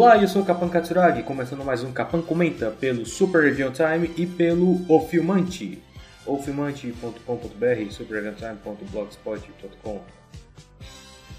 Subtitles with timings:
[0.00, 4.10] Olá, eu sou o Kapan Katsuragi, começando mais um Kapan Comenta pelo Super Review Time
[4.16, 5.78] e pelo O Filmante,
[6.24, 10.00] ofilmante.com.br, superreviewtime.blogspot.com.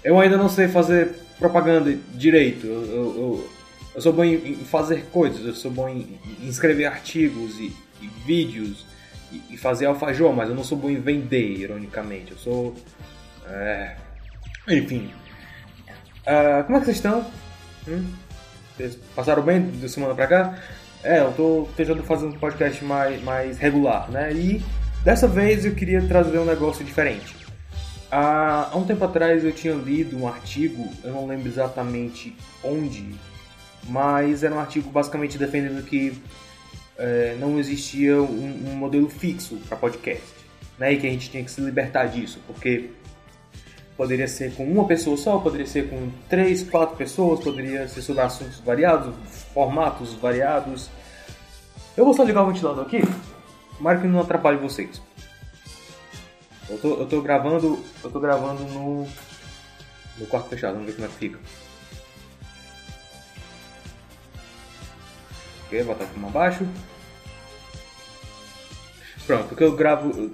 [0.04, 1.08] Eu ainda não sei fazer
[1.40, 3.50] propaganda direito, eu, eu, eu,
[3.96, 8.06] eu sou bom em, fazer coisas, eu sou bom em, em escrever artigos e, e
[8.24, 8.86] vídeos
[9.32, 12.30] e, e, fazer alfajor, mas eu não sou bom em vender, ironicamente.
[12.30, 12.76] Eu sou.
[13.44, 13.96] É...
[14.68, 15.10] Enfim.
[16.20, 17.26] Uh, como é que vocês estão?
[17.88, 18.21] Hum?
[18.76, 20.58] Vocês passaram bem de semana pra cá?
[21.04, 24.32] É, eu tô tentando fazer um podcast mais, mais regular, né?
[24.32, 24.62] E
[25.04, 27.36] dessa vez eu queria trazer um negócio diferente.
[28.10, 33.14] Há, um tempo atrás eu tinha lido um artigo, eu não lembro exatamente onde,
[33.88, 36.16] mas era um artigo basicamente defendendo que
[36.96, 40.32] é, não existia um, um modelo fixo para podcast,
[40.78, 40.92] né?
[40.92, 42.90] E que a gente tinha que se libertar disso, porque
[44.02, 48.20] Poderia ser com uma pessoa só, poderia ser com três, quatro pessoas, poderia ser sobre
[48.20, 49.14] assuntos variados,
[49.54, 50.90] formatos variados.
[51.96, 53.00] Eu vou só ligar o ventilador aqui,
[53.76, 55.00] tomara que não atrapalhe vocês.
[56.68, 57.78] Eu tô, eu tô gravando.
[58.02, 59.06] Eu tô gravando no.
[60.18, 61.38] No quarto fechado, vamos ver como é que fica.
[65.66, 66.66] Ok, botar aqui mais baixo.
[69.28, 70.32] Pronto, porque eu gravo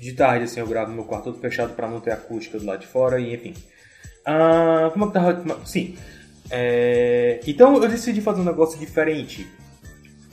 [0.00, 2.80] de tarde, assim, eu gravo meu quarto todo fechado para não ter acústica do lado
[2.80, 3.54] de fora e enfim.
[4.24, 5.66] Ah, como é que tava?
[5.66, 5.94] Sim.
[6.50, 7.40] É...
[7.46, 9.46] Então eu decidi fazer um negócio diferente.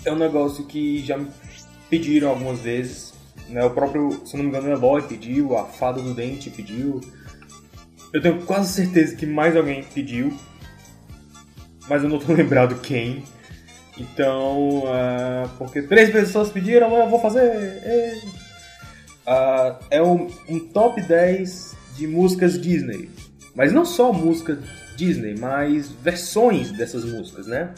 [0.06, 1.28] É um negócio que já me
[1.90, 3.14] pediram algumas vezes.
[3.50, 3.64] Né?
[3.66, 7.02] O próprio, se não me engano, o Eloy pediu, a Fada do Dente pediu.
[8.14, 10.34] Eu tenho quase certeza que mais alguém pediu.
[11.90, 13.22] Mas eu não tô lembrado quem.
[13.98, 17.42] Então, uh, porque três pessoas pediram, eu vou fazer.
[17.42, 18.22] É
[19.28, 23.10] uh, é um, um, top 10 de músicas Disney.
[23.54, 24.58] Mas não só música
[24.96, 27.74] Disney, mas versões dessas músicas, né?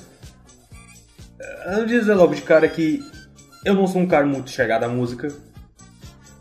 [1.66, 3.02] Eu vou dizer logo de cara que
[3.66, 5.30] eu não sou um cara muito chegado à música.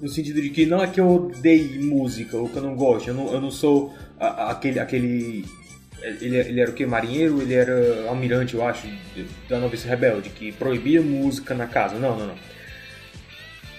[0.00, 3.08] No sentido de que não é que eu odeie música ou que eu não gosto.
[3.08, 5.44] Eu não, eu não sou a, aquele, aquele
[6.00, 6.86] ele, ele, era o que?
[6.86, 7.40] Marinheiro?
[7.42, 8.86] Ele era almirante, eu acho,
[9.48, 11.98] da Novice Rebelde, que proibia música na casa.
[11.98, 12.34] Não, não, não.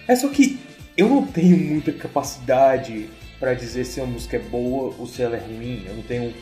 [0.08, 0.60] É só que
[1.00, 5.38] eu não tenho muita capacidade para dizer se uma música é boa ou se ela
[5.38, 5.84] é ruim.
[5.86, 6.34] Eu não tenho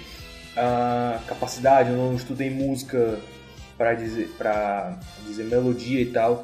[0.56, 3.20] a capacidade, eu não estudei música
[3.78, 4.98] para dizer, para
[5.28, 6.44] dizer melodia e tal.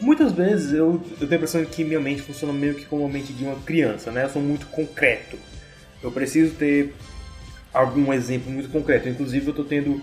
[0.00, 3.04] Muitas vezes eu, eu tenho a impressão de que minha mente funciona meio que como
[3.04, 4.24] a mente de uma criança, né?
[4.24, 5.36] Eu sou muito concreto.
[6.02, 6.94] Eu preciso ter
[7.72, 9.08] algum exemplo muito concreto.
[9.08, 10.00] Inclusive, eu estou tendo.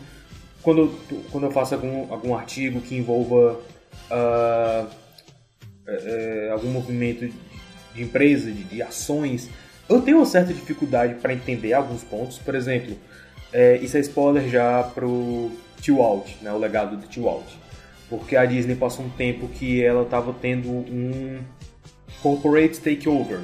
[0.61, 3.59] Quando eu, quando eu faço algum, algum artigo que envolva.
[4.11, 5.02] Uh,
[5.87, 7.31] é, é, algum movimento
[7.93, 9.49] de empresa, de, de, ações,
[9.89, 12.37] eu tenho uma certa dificuldade para entender alguns pontos.
[12.37, 12.97] Por exemplo,
[13.51, 15.51] é, isso é spoiler já pro
[15.81, 17.47] Tio Walt, né, o legado do Tio Walt.
[18.09, 21.39] Porque a Disney passou um tempo que ela estava tendo um
[22.21, 23.41] corporate takeover,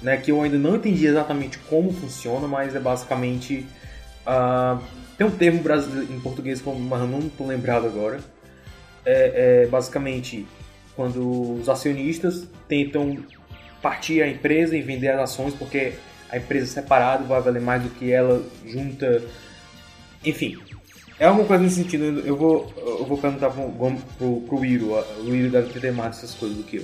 [0.00, 3.66] né, que eu ainda não entendi exatamente como funciona, mas é basicamente
[4.26, 4.80] uh,
[5.16, 5.62] tem um termo
[6.10, 8.20] em português, mas eu não estou lembrado agora.
[9.06, 10.46] É, é basicamente
[10.96, 13.18] quando os acionistas tentam
[13.82, 15.94] partir a empresa e vender as ações porque
[16.30, 19.22] a empresa separada vai valer mais do que ela junta.
[20.24, 20.58] Enfim,
[21.18, 22.04] é alguma coisa nesse sentido.
[22.26, 23.70] Eu vou, eu vou perguntar pro,
[24.18, 24.94] pro, pro Iro.
[25.20, 26.82] O Iro deve ter mais essas coisas do que eu.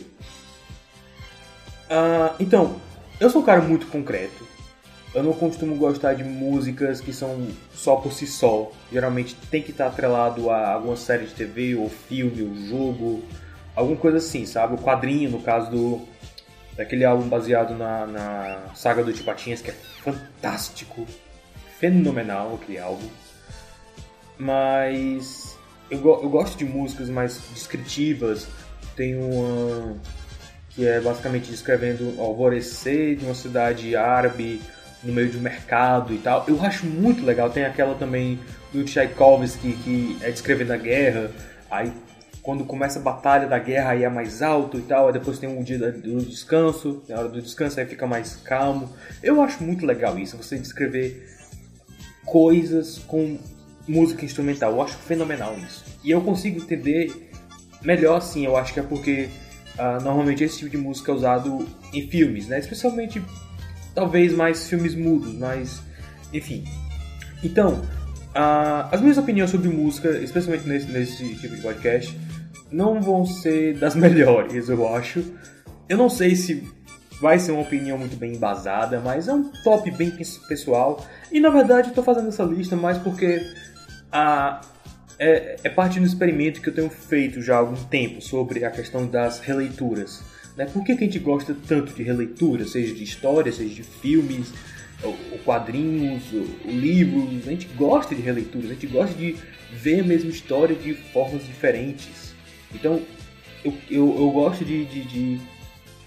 [1.91, 2.77] Uh, então,
[3.19, 4.49] eu sou um cara muito concreto.
[5.13, 8.71] Eu não costumo gostar de músicas que são só por si só.
[8.93, 13.25] Geralmente tem que estar atrelado a alguma série de TV, ou filme, ou jogo,
[13.75, 14.75] alguma coisa assim, sabe?
[14.75, 16.09] O quadrinho, no caso do
[16.77, 21.07] daquele álbum baseado na, na saga do Tipatinhas, que é fantástico,
[21.79, 23.09] fenomenal aquele álbum.
[24.39, 25.59] Mas
[25.91, 28.49] eu, eu gosto de músicas mais descritivas.
[28.97, 29.97] Tem uma
[30.71, 34.63] que é basicamente descrevendo o alvorecer de uma cidade árabe
[35.03, 36.45] no meio de um mercado e tal.
[36.47, 37.51] Eu acho muito legal.
[37.51, 38.39] Tem aquela também
[38.73, 41.31] do Tchaikovsky que é descrevendo a guerra.
[41.71, 41.93] Aí
[42.43, 45.49] quando começa a batalha da guerra aí é mais alto e tal, aí depois tem
[45.49, 48.89] um dia do descanso, na hora do descanso aí fica mais calmo.
[49.23, 51.27] Eu acho muito legal isso, você descrever
[52.25, 53.39] coisas com
[53.87, 55.85] música instrumental, eu acho fenomenal isso.
[56.03, 57.31] E eu consigo entender
[57.83, 59.29] melhor assim, eu acho que é porque
[59.79, 62.59] uh, normalmente esse tipo de música é usado em filmes, né?
[62.59, 63.23] Especialmente,
[63.95, 65.83] talvez mais filmes mudos, mas
[66.33, 66.65] enfim.
[67.43, 67.83] Então,
[68.31, 72.17] uh, as minhas opiniões sobre música, especialmente nesse, nesse tipo de podcast,
[72.71, 75.25] não vão ser das melhores, eu acho.
[75.89, 76.67] Eu não sei se
[77.21, 80.11] vai ser uma opinião muito bem embasada, mas é um top bem
[80.49, 81.07] pessoal.
[81.31, 83.41] E na verdade eu tô fazendo essa lista mais porque
[84.11, 84.61] a,
[85.19, 88.71] é, é, parte do experimento que eu tenho feito já há algum tempo sobre a
[88.71, 90.23] questão das releituras.
[90.57, 90.65] Né?
[90.65, 94.51] Por que, que a gente gosta tanto de releitura, seja de história, seja de filmes,
[95.03, 97.47] ou, ou quadrinhos, ou, ou livros?
[97.47, 99.37] A gente gosta de releituras, a gente gosta de
[99.71, 102.30] ver a mesma história de formas diferentes.
[102.75, 103.03] Então,
[103.65, 105.41] eu, eu, eu gosto de, de, de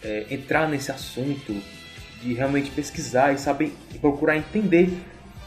[0.04, 1.56] é, entrar nesse assunto,
[2.21, 4.89] de realmente pesquisar e saber e procurar entender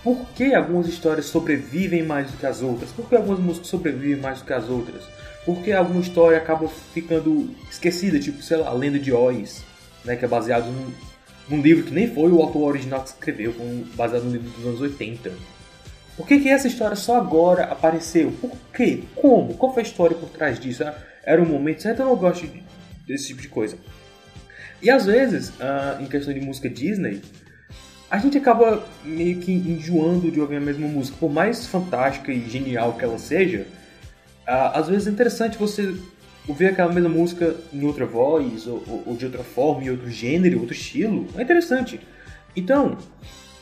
[0.02, 2.90] por que algumas histórias sobrevivem mais do que as outras?
[2.92, 5.02] Por que algumas músicas sobrevivem mais do que as outras?
[5.44, 9.64] Por que alguma história acaba ficando esquecida, tipo, sei lá, a Lenda de Oz,
[10.04, 10.92] né, que é baseado num,
[11.48, 13.54] num livro que nem foi o autor original que escreveu,
[13.94, 15.32] baseado no livro dos anos 80.
[16.16, 18.32] Por que, que essa história só agora apareceu?
[18.40, 19.02] Por quê?
[19.14, 19.54] Como?
[19.54, 20.84] Qual foi a história por trás disso?
[21.26, 22.00] Era um momento certo?
[22.00, 22.48] Eu não gosto
[23.06, 23.76] desse tipo de coisa.
[24.80, 27.20] E às vezes, uh, em questão de música Disney,
[28.10, 31.16] a gente acaba meio que enjoando de ouvir a mesma música.
[31.18, 33.66] Por mais fantástica e genial que ela seja,
[34.46, 35.92] às vezes é interessante você
[36.46, 40.60] ouvir aquela mesma música em outra voz, ou, ou de outra forma, em outro gênero,
[40.60, 41.26] outro estilo.
[41.36, 42.00] É interessante.
[42.54, 42.96] Então,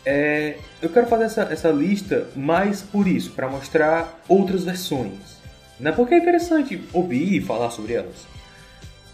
[0.05, 5.33] é, eu quero fazer essa, essa lista mais por isso, para mostrar outras versões.
[5.78, 5.92] Né?
[5.92, 8.26] Porque é interessante ouvir e falar sobre elas.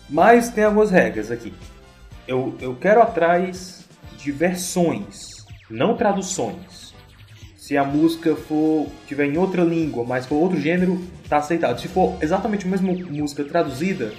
[0.08, 1.52] Mas tem algumas regras aqui.
[2.26, 3.84] Eu, eu quero atrás
[4.18, 6.94] de versões, não traduções.
[7.56, 11.80] Se a música for tiver em outra língua, mas for outro gênero, tá aceitado.
[11.80, 14.12] Se for exatamente a mesma música traduzida,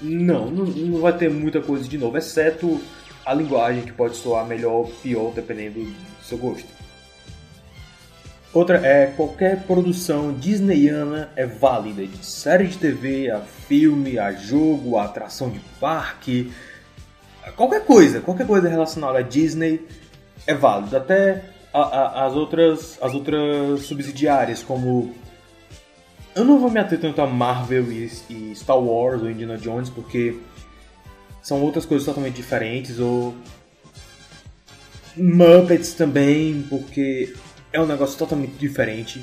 [0.00, 2.80] não, não, não vai ter muita coisa de novo, exceto
[3.24, 5.94] a linguagem que pode soar melhor ou pior dependendo do
[6.24, 6.81] seu gosto.
[8.52, 14.98] Outra é qualquer produção disneyana é válida, de série de TV, a filme, a jogo,
[14.98, 16.52] a atração de parque,
[17.56, 19.84] Qualquer coisa, qualquer coisa relacionada a Disney
[20.46, 20.96] é válido.
[20.96, 25.12] Até a, a, as, outras, as outras subsidiárias, como.
[26.34, 29.90] Eu não vou me ater tanto a Marvel e, e Star Wars ou Indiana Jones,
[29.90, 30.38] porque
[31.42, 33.34] são outras coisas totalmente diferentes, ou.
[35.14, 37.34] Muppets também, porque
[37.72, 39.22] é um negócio totalmente diferente.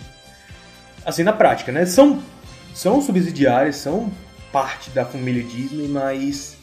[1.05, 1.85] Assim, na prática, né?
[1.85, 2.21] São,
[2.73, 4.11] são subsidiárias, são
[4.51, 6.57] parte da família Disney, mas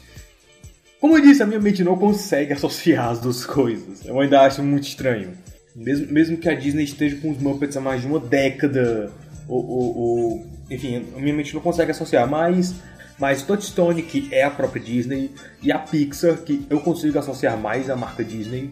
[0.99, 4.05] como eu disse, a minha mente não consegue associar as duas coisas.
[4.05, 5.33] Eu ainda acho muito estranho.
[5.75, 9.11] Mesmo, mesmo que a Disney esteja com os Muppets há mais de uma década,
[9.47, 12.75] ou, ou, ou enfim, a minha mente não consegue associar, mas
[13.19, 15.31] mas Touchstone, que é a própria Disney,
[15.61, 18.71] e a Pixar, que eu consigo associar mais à marca Disney,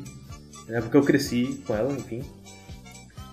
[0.67, 2.21] né, porque eu cresci com ela, enfim,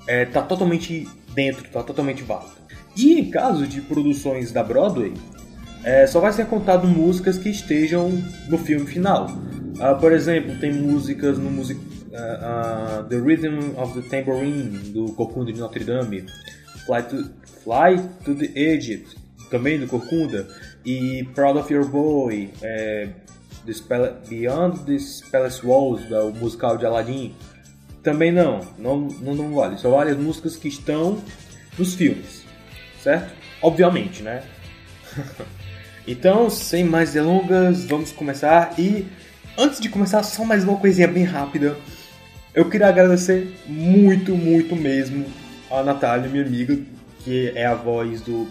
[0.07, 2.53] é, tá totalmente dentro, tá totalmente válido.
[2.97, 5.15] E em caso de produções da Broadway,
[5.85, 8.11] é, só vai ser contado músicas que estejam
[8.49, 9.27] no filme final.
[9.73, 15.13] Uh, por exemplo, tem músicas no music, uh, uh, The Rhythm of the Tambourine, do
[15.15, 16.27] Corcunda de Notre Dame,
[16.87, 17.31] Fly to,
[17.65, 19.17] Fly to the Egypt,
[19.51, 20.47] também do Corcunda,
[20.85, 23.09] e Proud of Your Boy, é,
[23.67, 23.73] the
[24.29, 24.99] Beyond the
[25.31, 27.35] Palace Walls, do musical de Aladdin.
[28.03, 29.79] Também não, não, não, não vale.
[29.79, 31.23] Só vale as músicas que estão
[31.79, 32.43] nos filmes,
[33.03, 33.33] certo?
[33.63, 34.43] Obviamente, né?
[36.05, 38.75] Então, sem mais delongas, vamos começar.
[38.77, 39.07] E
[39.57, 41.77] antes de começar, só mais uma coisinha bem rápida.
[42.53, 45.25] Eu queria agradecer muito, muito mesmo
[45.71, 46.77] a Natália, minha amiga,
[47.21, 48.49] que é a voz do,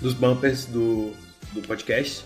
[0.00, 1.12] dos bumpers do,
[1.52, 2.24] do podcast.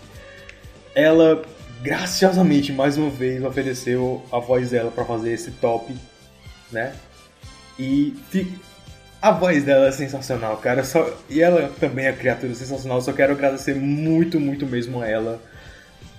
[0.95, 1.43] Ela
[1.81, 5.93] graciosamente mais uma vez ofereceu a voz dela para fazer esse top,
[6.73, 6.93] né?
[7.79, 8.13] E
[9.21, 10.83] a voz dela é sensacional, cara.
[10.83, 11.09] Só...
[11.29, 13.01] E ela também é criatura sensacional.
[13.01, 15.41] Só quero agradecer muito, muito mesmo a ela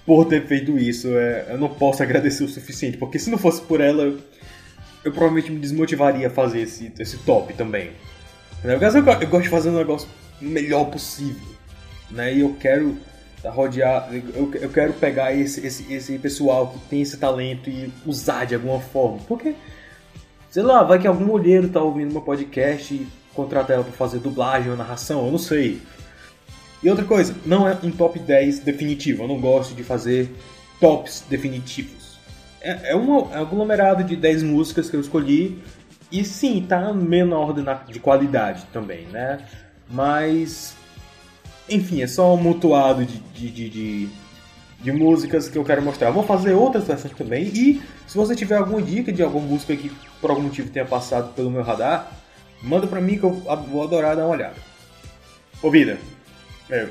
[0.06, 1.08] por ter feito isso.
[1.08, 1.48] É...
[1.50, 4.04] Eu não posso agradecer o suficiente, porque se não fosse por ela,
[5.04, 7.90] eu provavelmente me desmotivaria a fazer esse, esse top também.
[8.64, 10.08] Eu, eu gosto de fazer um negócio
[10.40, 11.54] melhor possível.
[12.10, 12.34] Né?
[12.34, 12.96] E eu quero
[13.44, 14.08] rodear.
[14.12, 18.54] Eu, eu quero pegar esse, esse, esse pessoal que tem esse talento e usar de
[18.54, 19.18] alguma forma.
[19.28, 19.54] Porque
[20.54, 24.20] Sei lá, vai que algum olheiro tá ouvindo meu podcast e contrata ela pra fazer
[24.20, 25.82] dublagem ou narração, eu não sei.
[26.80, 29.24] E outra coisa, não é um top 10 definitivo.
[29.24, 30.32] Eu não gosto de fazer
[30.78, 32.20] tops definitivos.
[32.60, 35.60] É, é um aglomerado de 10 músicas que eu escolhi.
[36.12, 36.78] E sim, tá
[37.32, 39.44] ordem de qualidade também, né?
[39.90, 40.76] Mas.
[41.68, 44.08] Enfim, é só um mutuado de, de, de, de,
[44.84, 46.08] de músicas que eu quero mostrar.
[46.08, 47.44] Eu vou fazer outras versões também.
[47.44, 51.32] E se você tiver alguma dica de alguma música que por algum motivo tenha passado
[51.32, 52.12] pelo meu radar,
[52.62, 54.56] manda pra mim que eu vou adorar dar uma olhada.
[55.62, 55.72] Ô
[56.70, 56.88] é,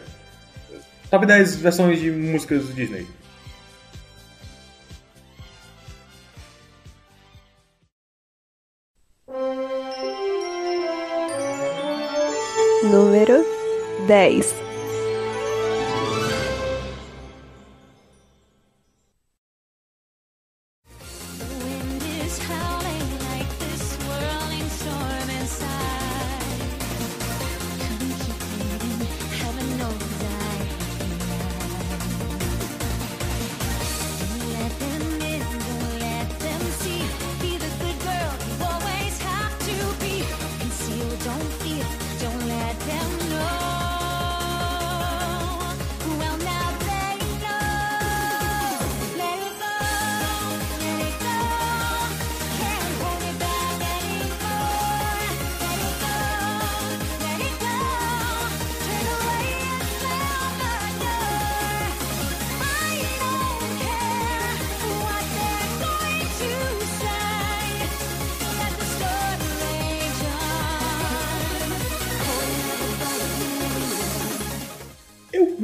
[1.12, 3.06] top 10 versões de músicas do Disney.
[12.84, 13.46] Número
[14.08, 14.73] 10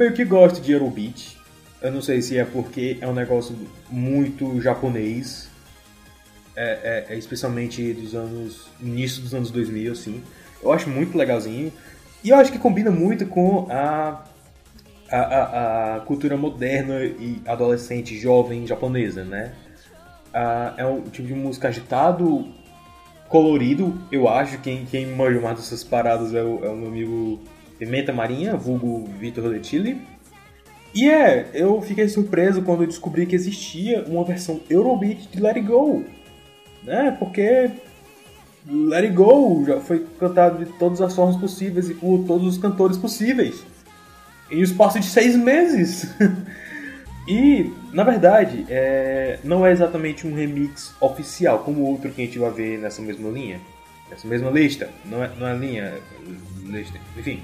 [0.00, 1.36] meio que gosto de Eurobeat.
[1.82, 3.54] Eu não sei se é porque é um negócio
[3.90, 5.50] muito japonês.
[6.56, 8.66] É, é, é especialmente dos anos.
[8.80, 10.22] início dos anos 2000, assim.
[10.62, 11.70] Eu acho muito legalzinho.
[12.24, 14.24] E eu acho que combina muito com a,
[15.10, 19.52] a, a, a cultura moderna e adolescente, jovem japonesa, né?
[20.78, 22.48] É um tipo de música agitado,
[23.28, 24.58] colorido, eu acho.
[24.60, 27.40] Quem, quem manja mais dessas paradas é o, é o meu amigo
[27.80, 29.98] Pimenta Marinha, vulgo Vitor Letilli.
[30.94, 35.66] E é, eu fiquei surpreso quando descobri que existia uma versão Eurobeat de Let It
[35.66, 36.04] Go.
[36.82, 37.16] Né?
[37.18, 37.70] Porque
[38.66, 42.58] Let It Go já foi cantado de todas as formas possíveis e por todos os
[42.58, 43.64] cantores possíveis.
[44.50, 46.06] Em um espaço de seis meses.
[47.26, 52.38] e, na verdade, é, não é exatamente um remix oficial, como outro que a gente
[52.38, 53.58] vai ver nessa mesma linha.
[54.10, 54.90] Nessa mesma lista.
[55.06, 55.94] Não é, não é linha,
[57.16, 57.42] enfim.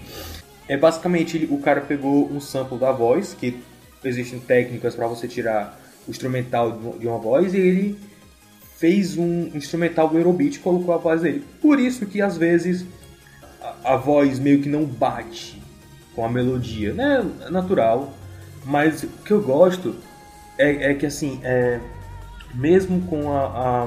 [0.68, 3.60] É basicamente o cara pegou um sample da voz, que
[4.04, 7.98] existem técnicas para você tirar o instrumental de uma voz, e ele
[8.76, 11.44] fez um instrumental do Eurobeat e colocou a voz dele.
[11.62, 12.84] Por isso que às vezes
[13.60, 15.60] a, a voz meio que não bate
[16.14, 17.24] com a melodia, né?
[17.46, 18.12] É natural.
[18.64, 19.94] Mas o que eu gosto
[20.58, 21.78] é, é que assim, é,
[22.54, 23.84] mesmo com a, a,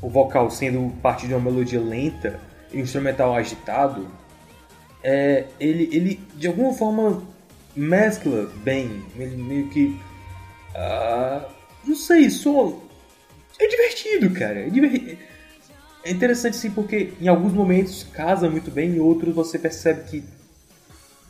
[0.00, 2.38] o vocal sendo parte de uma melodia lenta
[2.72, 4.06] e o instrumental agitado,
[5.04, 7.22] é, ele, ele de alguma forma
[7.76, 10.00] mescla bem, ele meio que.
[10.74, 11.46] Uh,
[11.86, 12.80] não sei, só.
[13.60, 14.60] É divertido, cara.
[14.60, 15.18] É, divertido.
[16.04, 20.24] é interessante sim, porque em alguns momentos casa muito bem, em outros você percebe que.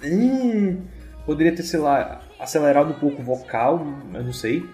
[0.05, 0.83] Hum,
[1.27, 4.65] poderia ter, sei lá, acelerado um pouco o vocal, eu não sei.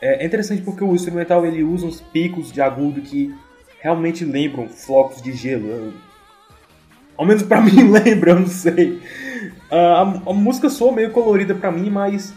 [0.00, 3.34] É interessante porque o instrumental ele usa uns picos de agudo que
[3.80, 5.94] realmente lembram flocos de gelo.
[7.16, 9.00] Ao menos para mim lembra, eu não sei.
[9.70, 12.34] Uh, a, a, música soa meio colorida para mim, mas.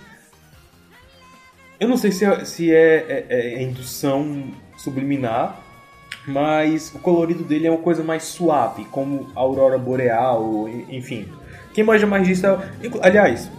[1.80, 4.46] Eu não sei se é, se é, é, é, indução
[4.78, 5.60] subliminar,
[6.28, 11.28] mas o colorido dele é uma coisa mais suave, como aurora boreal, enfim.
[11.74, 12.58] Quem manja mais disso é.
[13.02, 13.52] Aliás,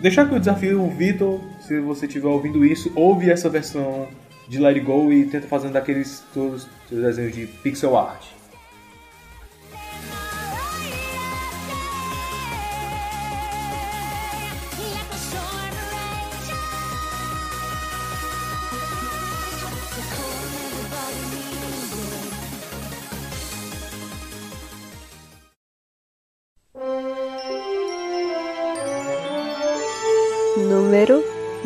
[0.00, 4.08] deixar aqui o desafio, Vitor, se você estiver ouvindo isso, ouve essa versão
[4.48, 8.35] de Let It Go e tenta fazer daqueles todos os desenhos de pixel art.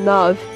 [0.00, 0.49] Número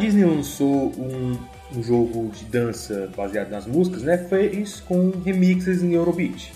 [0.00, 1.38] Disney lançou um,
[1.76, 6.52] um jogo de dança baseado nas músicas, né, fez com remixes em Eurobeat.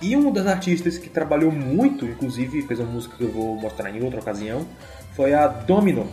[0.00, 3.90] E um das artistas que trabalhou muito, inclusive fez uma música que eu vou mostrar
[3.90, 4.64] em outra ocasião,
[5.12, 6.06] foi a Domino.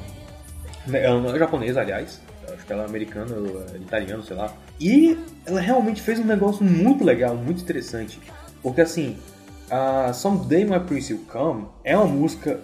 [0.91, 2.19] Ela não é japonesa, aliás.
[2.53, 3.35] Acho que ela é americana,
[3.73, 4.53] é italiana, sei lá.
[4.79, 8.19] E ela realmente fez um negócio muito legal, muito interessante.
[8.61, 9.17] Porque assim,
[9.69, 12.59] a Someday My Prince Will Come é uma música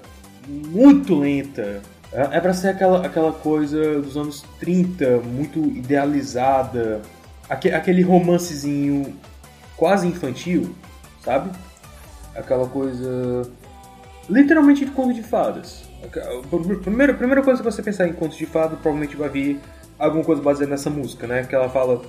[0.48, 1.82] muito lenta.
[2.14, 7.02] É, é pra ser aquela, aquela coisa dos anos 30, muito idealizada.
[7.50, 9.16] Aquele romancezinho
[9.76, 10.76] quase infantil,
[11.24, 11.52] sabe?
[12.36, 13.50] Aquela coisa.
[14.30, 15.84] literalmente de conto de fadas.
[16.04, 19.60] A primeira, primeira coisa que você pensar em conto de fadas provavelmente vai vir
[20.00, 21.44] alguma coisa baseada nessa música, né?
[21.44, 22.02] Que ela fala: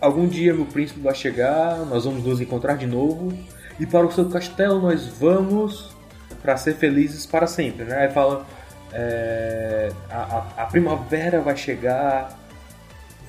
[0.00, 3.32] Algum dia meu príncipe vai chegar, nós vamos nos encontrar de novo,
[3.80, 5.96] e para o seu castelo nós vamos
[6.40, 8.04] para ser felizes para sempre, né?
[8.04, 8.46] Aí fala:
[8.92, 12.38] é, a, a, a, primavera vai chegar,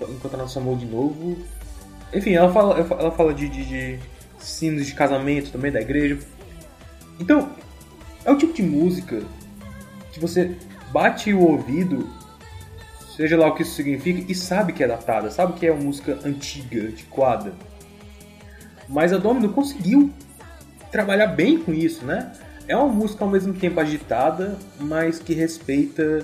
[0.02, 1.38] encontrar nosso amor de novo.
[2.14, 4.00] Enfim, ela fala, ela fala de, de, de
[4.40, 6.20] sinos de casamento também da igreja.
[7.20, 7.52] Então,
[8.26, 9.22] é o tipo de música
[10.12, 10.56] que você
[10.92, 12.10] bate o ouvido,
[13.16, 15.84] seja lá o que isso significa, e sabe que é datada, sabe que é uma
[15.84, 17.54] música antiga, antiquada.
[18.88, 20.12] Mas a Domino conseguiu
[20.92, 22.32] trabalhar bem com isso, né?
[22.70, 26.24] É uma música ao mesmo tempo agitada, mas que respeita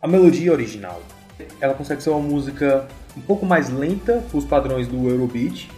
[0.00, 1.02] a melodia original.
[1.60, 2.86] Ela consegue ser uma música
[3.16, 5.68] um pouco mais lenta para os padrões do Eurobeat,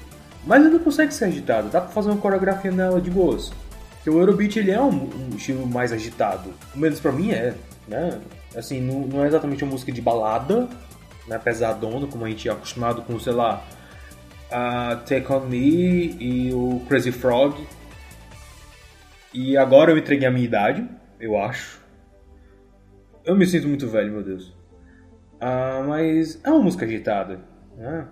[0.47, 1.71] mas ainda consegue ser agitada.
[1.71, 3.51] Dá para fazer uma coreografia nela de boas.
[3.95, 6.53] Porque o Eurobeat ele é um, um estilo mais agitado.
[6.75, 7.55] O menos para mim é,
[7.89, 8.21] né?
[8.55, 10.69] Assim, não, não, é exatamente uma música de balada,
[11.27, 11.39] né?
[11.39, 13.65] Pesadona, como a gente é acostumado com, sei lá,
[14.51, 17.55] a Take On Me e o Crazy Frog.
[19.33, 20.89] E agora eu entreguei a minha idade,
[21.19, 21.81] eu acho.
[23.25, 24.53] Eu me sinto muito velho, meu Deus.
[25.41, 27.41] Ah, mas é uma música agitada,
[27.77, 28.09] né?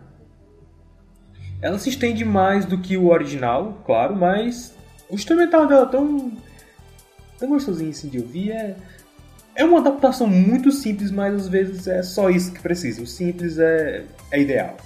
[1.60, 4.74] Ela se estende mais do que o original, claro, mas
[5.10, 6.32] o instrumental dela é tão,
[7.36, 8.52] tão gostosinho assim de ouvir.
[8.52, 8.76] É,
[9.56, 13.02] é uma adaptação muito simples, mas às vezes é só isso que precisa.
[13.02, 14.76] O simples é, é ideal.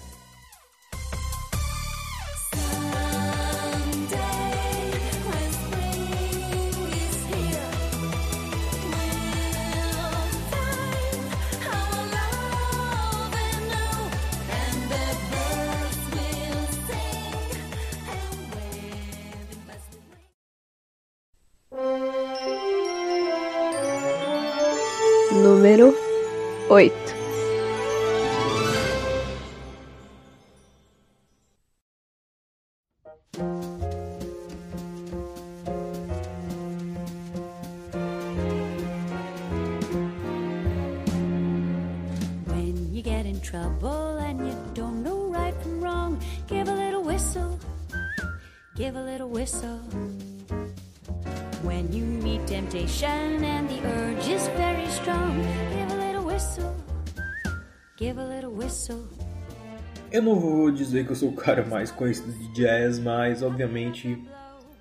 [61.43, 64.23] Cara mais conhecido de jazz, mas obviamente,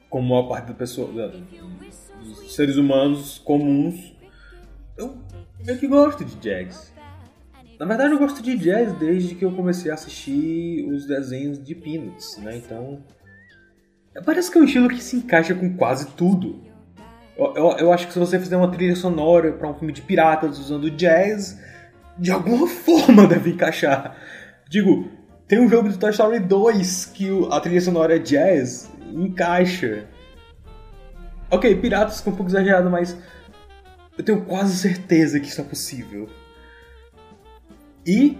[0.10, 1.34] como a parte da pessoa,
[2.20, 4.16] dos seres humanos comuns,
[4.98, 5.18] eu
[5.66, 6.94] meio que gosto de jazz.
[7.80, 11.74] Na verdade, eu gosto de jazz desde que eu comecei a assistir os desenhos de
[11.74, 12.58] Peanuts, né?
[12.58, 13.04] Então,
[14.24, 16.62] parece que é um estilo que se encaixa com quase tudo.
[17.36, 20.04] Eu, eu, eu, acho que se você fizer uma trilha sonora para um filme de
[20.04, 21.60] piratas usando jazz,
[22.20, 24.16] de alguma forma deve encaixar.
[24.70, 25.10] Digo,
[25.52, 30.08] tem um jogo do Toy Story 2 que a trilha sonora é jazz, encaixa.
[31.50, 33.18] Ok, piratas ficou um pouco exagerado, mas
[34.18, 36.30] eu tenho quase certeza que isso é possível.
[38.08, 38.38] E,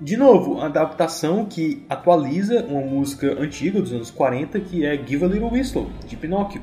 [0.00, 5.24] de novo, uma adaptação que atualiza uma música antiga dos anos 40 que é Give
[5.24, 6.62] a Little Whistle, de Pinóquio.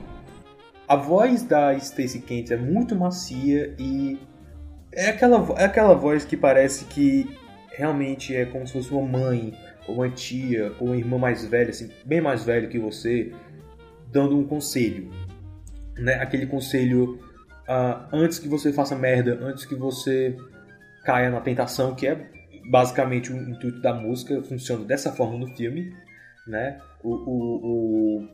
[0.88, 4.18] A voz da Stacey Kent é muito macia e
[4.94, 7.30] é aquela, é aquela voz que parece que
[7.74, 9.54] realmente é como se fosse uma mãe,
[9.88, 13.32] ou uma tia, ou uma irmã mais velha, assim, bem mais velha que você,
[14.12, 15.10] dando um conselho.
[15.98, 16.16] Né?
[16.16, 17.20] Aquele conselho
[17.68, 20.36] uh, antes que você faça merda, antes que você
[21.04, 22.30] caia na tentação, que é
[22.70, 25.94] basicamente o intuito da música, funciona dessa forma no filme.
[26.48, 26.80] Né?
[27.04, 28.28] O, o, o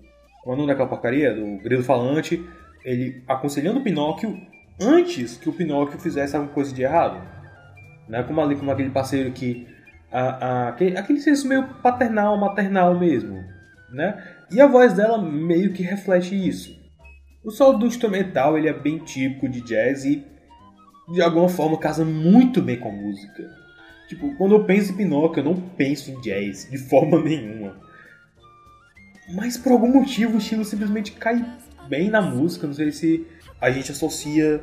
[0.48, 2.42] o nome daquela porcaria, do grilo falante,
[2.86, 4.40] ele aconselhando o Pinóquio
[4.80, 7.22] antes que o Pinóquio fizesse alguma coisa de errado.
[8.08, 8.24] Né?
[8.24, 9.68] Como ali, como aquele parceiro que.
[10.12, 13.44] A, a, aquele, senso meio paternal, maternal mesmo.
[13.92, 14.22] Né?
[14.52, 16.78] E a voz dela meio que reflete isso.
[17.44, 20.26] O solo do instrumental ele é bem típico de jazz e
[21.14, 23.50] de alguma forma casa muito bem com a música.
[24.08, 27.78] Tipo, quando eu penso em Pinóquio, eu não penso em jazz de forma nenhuma.
[29.34, 31.46] Mas por algum motivo o estilo simplesmente cai
[31.88, 32.68] bem na música.
[32.68, 33.28] Não sei se
[33.60, 34.62] a gente associa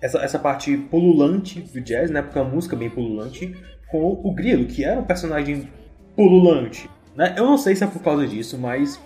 [0.00, 2.20] essa, essa parte pululante do jazz, né?
[2.20, 3.54] Porque é uma música bem pululante,
[3.92, 5.68] com o Grilo, que era um personagem
[6.16, 6.88] pululante.
[7.14, 7.34] Né?
[7.36, 8.98] Eu não sei se é por causa disso, mas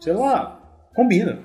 [0.00, 0.58] sei lá,
[0.94, 1.38] combina.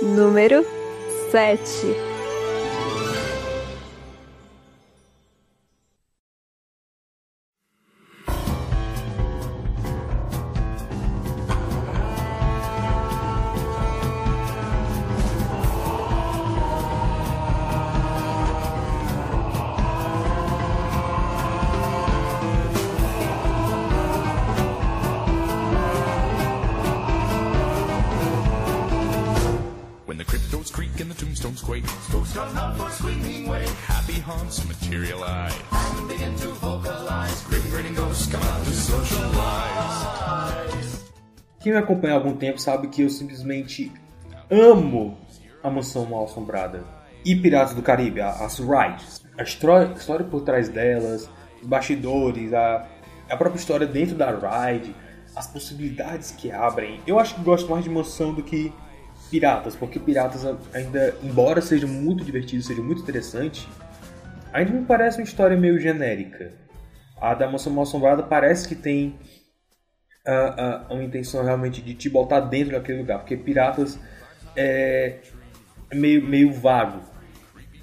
[0.00, 0.77] Número
[1.30, 2.07] 7.
[34.48, 35.54] Haunts materialize.
[35.72, 37.44] And begin to vocalize.
[37.94, 40.08] Ghosts come out to socialize.
[41.60, 43.92] Quem me acompanha há algum tempo sabe que eu simplesmente
[44.50, 45.18] amo
[45.62, 46.82] a Mansão Mal Assombrada
[47.24, 49.22] e Piratas do Caribe, as rides.
[49.36, 51.28] A história, a história por trás delas,
[51.60, 52.86] os bastidores, a,
[53.28, 54.96] a própria história dentro da ride,
[55.36, 57.02] as possibilidades que abrem.
[57.06, 58.72] Eu acho que gosto mais de Mansão do que
[59.30, 63.68] Piratas, porque Piratas ainda, embora seja muito divertido, seja muito interessante,
[64.52, 66.52] ainda me parece uma história meio genérica.
[67.20, 69.18] A da Mansão Mal Assombrada parece que tem
[70.26, 73.98] a, a, uma intenção realmente de te botar dentro daquele lugar, porque Piratas
[74.54, 75.18] é
[75.92, 77.00] meio, meio vago,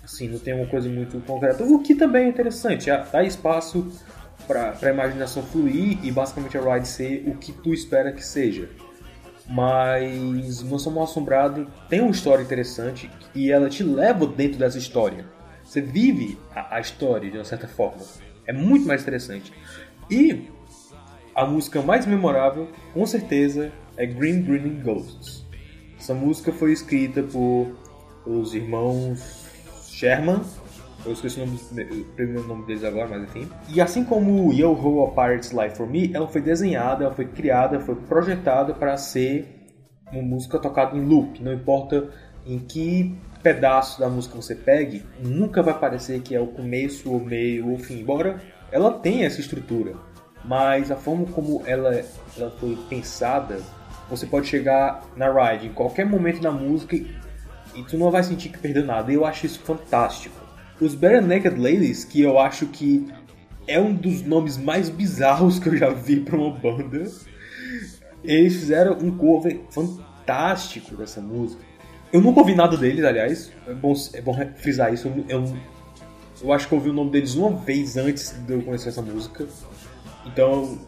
[0.04, 3.92] assim, não tem uma coisa muito concreta, o que também é interessante, dá espaço
[4.48, 8.70] para a imaginação fluir e basicamente a ride ser o que tu espera que seja.
[9.48, 15.35] Mas Mansão Mal Assombrado tem uma história interessante e ela te leva dentro dessa história.
[15.76, 18.02] Você vive a, a história de uma certa forma.
[18.48, 19.52] É muito mais interessante.
[20.10, 20.50] E
[21.36, 25.46] a música mais memorável, com certeza, é Green Greening Ghosts.
[26.00, 27.76] Essa música foi escrita por
[28.26, 29.50] os irmãos
[29.90, 30.40] Sherman.
[31.06, 31.60] Eu esqueci o, nome,
[32.40, 33.50] o nome deles agora, mas enfim.
[33.68, 37.26] E assim como Yo Ho A Pirate's Life For Me, ela foi desenhada, ela foi
[37.26, 39.68] criada, foi projetada para ser
[40.10, 41.44] uma música tocada em loop.
[41.44, 42.12] Não importa
[42.46, 43.14] em que
[43.46, 47.76] pedaço da música você pegue, nunca vai parecer que é o começo, o meio ou
[47.76, 48.00] o fim.
[48.00, 49.94] Embora ela tenha essa estrutura,
[50.44, 52.04] mas a forma como ela,
[52.36, 53.60] ela foi pensada,
[54.10, 57.16] você pode chegar na ride em qualquer momento da música e,
[57.76, 59.12] e tu não vai sentir que perdeu nada.
[59.12, 60.36] E eu acho isso fantástico.
[60.82, 63.08] Os Bare Naked Ladies, que eu acho que
[63.68, 67.04] é um dos nomes mais bizarros que eu já vi para uma banda,
[68.24, 71.64] eles fizeram um cover fantástico dessa música.
[72.16, 73.52] Eu nunca ouvi nada deles, aliás.
[73.68, 75.10] É bom, é bom frisar isso.
[75.10, 75.58] Eu, eu,
[76.42, 79.02] eu acho que eu ouvi o nome deles uma vez antes de eu conhecer essa
[79.02, 79.46] música.
[80.26, 80.80] Então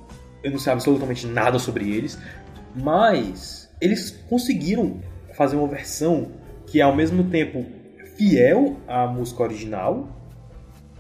[0.42, 2.18] eu não sei absolutamente nada sobre eles.
[2.74, 5.02] Mas eles conseguiram
[5.34, 6.32] fazer uma versão
[6.66, 7.66] que é ao mesmo tempo
[8.16, 10.08] fiel à música original,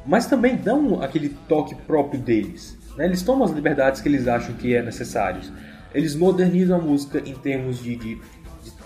[0.05, 2.77] mas também dão aquele toque próprio deles.
[2.97, 3.05] Né?
[3.05, 5.53] Eles tomam as liberdades que eles acham que é necessários.
[5.93, 8.21] Eles modernizam a música em termos de, de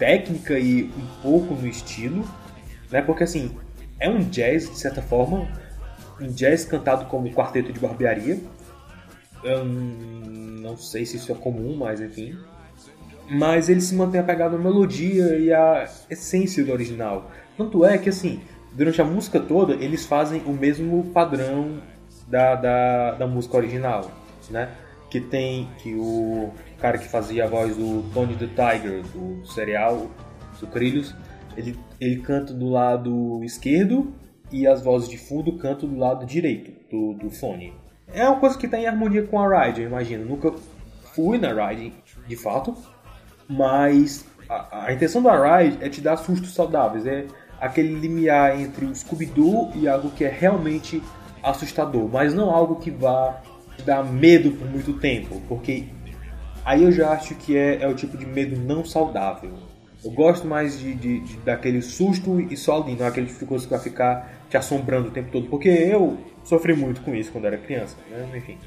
[0.01, 2.27] técnica e um pouco no estilo,
[2.89, 3.03] né?
[3.03, 3.55] porque assim,
[3.99, 5.47] é um jazz de certa forma,
[6.19, 8.39] um jazz cantado como quarteto de barbearia.
[9.43, 12.35] Eu não sei se isso é comum, mas enfim.
[13.29, 17.29] Mas ele se mantém apegado à melodia e à essência do original.
[17.55, 18.41] Tanto é que, assim,
[18.73, 21.79] durante a música toda, eles fazem o mesmo padrão
[22.27, 24.11] da, da, da música original,
[24.49, 24.69] né?
[25.11, 30.07] Que tem que o cara que fazia a voz do Tony the Tiger, do serial
[30.59, 31.15] Sucrilhos,
[31.55, 34.13] ele, ele canta do lado esquerdo
[34.51, 37.73] e as vozes de fundo cantam do lado direito do, do fone.
[38.13, 40.25] É uma coisa que está em harmonia com a Ride, eu imagino.
[40.25, 40.53] Nunca
[41.13, 41.93] fui na Ride,
[42.27, 42.75] de fato,
[43.47, 47.25] mas a, a intenção da Ride é te dar sustos saudáveis, é
[47.59, 51.01] aquele limiar entre o Scooby-Doo e algo que é realmente
[51.43, 53.41] assustador, mas não algo que vá
[53.77, 55.85] te dar medo por muito tempo, porque
[56.65, 59.51] aí eu já acho que é, é o tipo de medo não saudável.
[60.03, 63.79] Eu gosto mais de, de, de daquele susto e só não aquele coisa que vai
[63.79, 67.95] ficar te assombrando o tempo todo, porque eu sofri muito com isso quando era criança,
[68.09, 68.27] né?
[68.35, 68.57] enfim.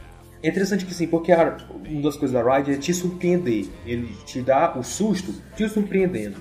[0.42, 1.56] É interessante que sim, porque a,
[1.88, 3.66] uma das coisas da Ride é te surpreender.
[3.86, 6.36] Ele te dá o susto te surpreendendo.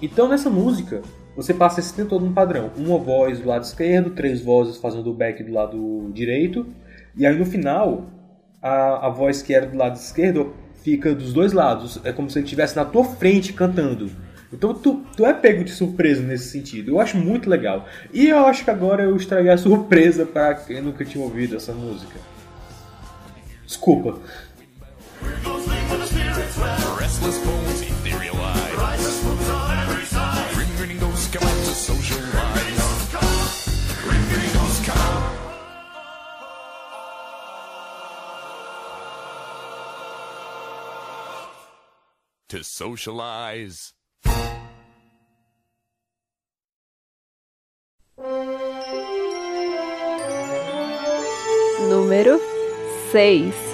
[0.00, 1.02] Então nessa música,
[1.34, 2.70] você passa esse tempo todo um padrão.
[2.76, 6.66] Uma voz do lado esquerdo, três vozes fazendo o back do lado direito.
[7.16, 8.06] E aí no final,
[8.60, 10.54] a, a voz que era do lado esquerdo
[10.84, 11.98] fica dos dois lados.
[12.04, 14.10] É como se ele estivesse na tua frente cantando.
[14.52, 16.92] Então tu, tu é pego de surpresa nesse sentido.
[16.92, 17.88] Eu acho muito legal.
[18.12, 21.72] E eu acho que agora eu estraguei a surpresa para quem nunca tinha ouvido essa
[21.72, 22.14] música.
[23.66, 24.20] Desculpa.
[27.00, 27.38] Restless
[42.48, 43.94] To socialize.
[51.88, 52.38] Número
[53.10, 53.73] 6.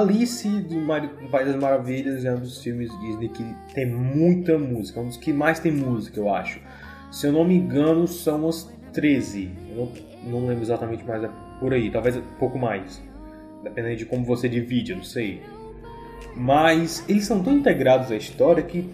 [0.00, 4.58] Alice do Mari- do País das Maravilhas é um dos filmes Disney que tem muita
[4.58, 6.60] música, é um dos que mais tem música, eu acho.
[7.10, 9.50] Se eu não me engano, são as 13.
[9.70, 9.76] Eu
[10.24, 13.02] não, não lembro exatamente, mas é por aí, talvez um pouco mais.
[13.62, 15.42] Dependendo de como você divide, eu não sei.
[16.36, 18.88] Mas eles são tão integrados à história que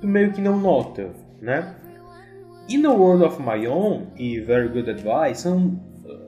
[0.00, 1.74] tu meio que não nota, né?
[2.68, 5.78] In a World of My Own e Very Good Advice são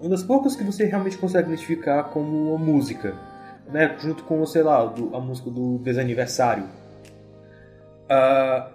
[0.01, 3.15] uma das poucas que você realmente consegue identificar como uma música,
[3.69, 3.97] né?
[3.99, 6.65] Junto com, sei lá, do- a música do Desaniversário.
[8.09, 8.71] Ah,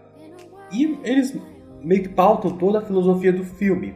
[0.71, 1.35] e eles
[1.81, 3.95] meio que pautam toda a filosofia do filme,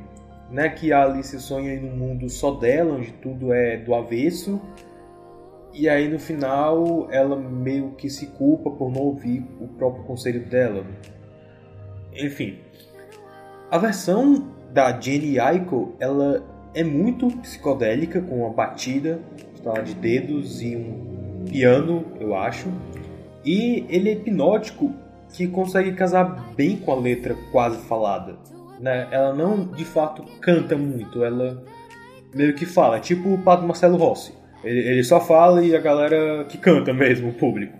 [0.49, 0.69] né?
[0.69, 4.61] Que a Alice sonha em um mundo só dela, onde tudo é do avesso.
[5.73, 10.45] E aí no final ela meio que se culpa por não ouvir o próprio conselho
[10.45, 10.85] dela.
[12.15, 12.59] Enfim,
[13.71, 16.43] a versão da Jenny Aiko, ela
[16.75, 19.19] é muito psicodélica, com uma batida
[19.63, 22.67] tá, de dedos e um piano, eu acho.
[23.45, 24.93] E ele é hipnótico,
[25.33, 28.35] que consegue casar bem com a letra quase falada.
[28.79, 29.07] Né?
[29.11, 31.63] Ela não, de fato, canta muito, ela
[32.33, 34.33] meio que fala, é tipo o Padre Marcelo Rossi.
[34.63, 37.77] Ele, ele só fala e a galera que canta mesmo, o público.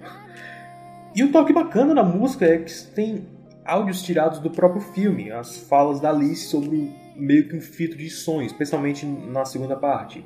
[1.15, 3.26] E o toque bacana na música é que tem
[3.63, 8.10] áudios tirados do próprio filme, as falas da Alice sobre meio que um filtro de
[8.10, 10.26] sonhos, especialmente na segunda parte.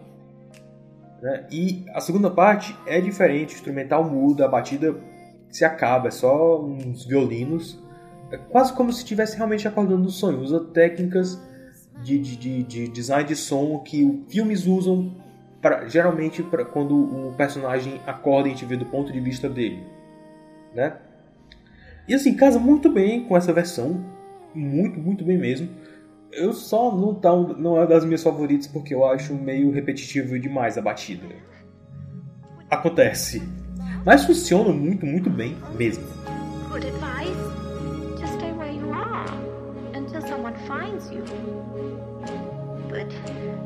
[1.22, 1.46] Né?
[1.52, 4.96] E a segunda parte é diferente, o instrumental muda, a batida
[5.50, 7.82] se acaba, é só uns violinos.
[8.32, 10.40] É quase como se estivesse realmente acordando no sonho.
[10.42, 11.42] Usa técnicas
[12.04, 15.16] de, de, de, de design de som que filmes usam
[15.62, 19.50] pra, geralmente pra, quando o personagem acorda e a gente vê do ponto de vista
[19.50, 19.84] dele.
[20.76, 20.94] Né?
[22.08, 24.06] E assim, casa muito bem com essa versão.
[24.54, 25.70] Muito, muito bem mesmo.
[26.38, 30.78] Eu só não, tá, não é das minhas favoritas porque eu acho meio repetitivo demais
[30.78, 31.26] a batida.
[32.70, 33.42] Acontece.
[34.06, 36.06] Mas funciona muito, muito bem mesmo.
[42.88, 43.10] But,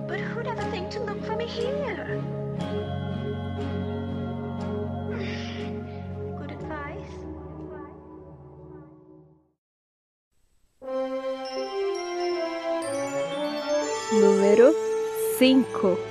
[0.07, 2.21] but who'd ever think to look for me here?
[15.41, 16.10] 5.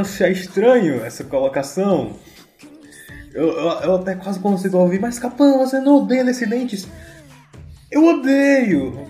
[0.00, 2.12] Achar estranho essa colocação.
[3.34, 6.88] Eu, eu, eu até quase consigo ouvir, mas Capão, você não odeia Descendentes?
[7.90, 9.06] Eu odeio!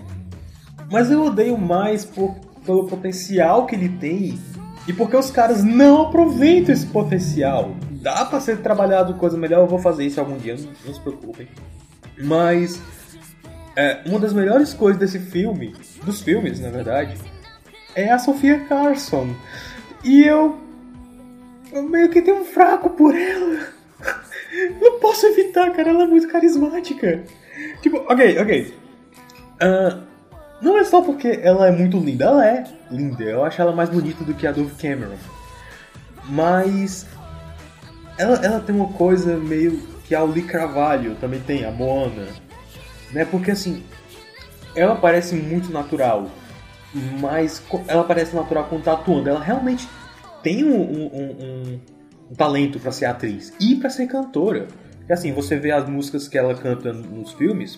[0.91, 4.39] Mas eu odeio mais por, pelo potencial que ele tem
[4.87, 7.71] e porque os caras não aproveitam esse potencial.
[7.91, 10.99] Dá pra ser trabalhado coisa melhor, eu vou fazer isso algum dia, não, não se
[11.01, 11.47] preocupem.
[12.21, 12.81] Mas
[13.75, 17.17] é, uma das melhores coisas desse filme, dos filmes na verdade,
[17.93, 19.35] é a Sofia Carson.
[20.03, 20.57] E eu,
[21.83, 23.67] meio que tenho um fraco por ela.
[24.81, 27.23] Não posso evitar, cara, ela é muito carismática.
[27.81, 28.73] Tipo, ok, ok.
[29.59, 29.99] Ah,
[30.61, 33.23] não é só porque ela é muito linda, ela é linda.
[33.23, 35.17] Eu acho ela mais bonita do que a Dove Cameron.
[36.25, 37.05] Mas
[38.17, 42.27] ela, ela tem uma coisa meio que a Lee Carvalho também tem, a Moana.
[43.11, 43.25] Né?
[43.25, 43.83] Porque assim,
[44.75, 46.29] ela parece muito natural.
[47.19, 49.29] Mas ela parece natural quando tá atuando.
[49.29, 49.87] Ela realmente
[50.47, 51.79] tem um, um-
[52.31, 54.67] um- talento pra ser atriz e pra ser cantora.
[54.99, 57.77] Porque assim, você vê as músicas que ela canta nos filmes,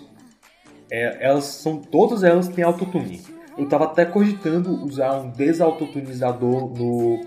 [0.91, 3.21] é, elas são todas elas têm autotune.
[3.57, 7.21] Eu tava até cogitando usar um desautotunizador no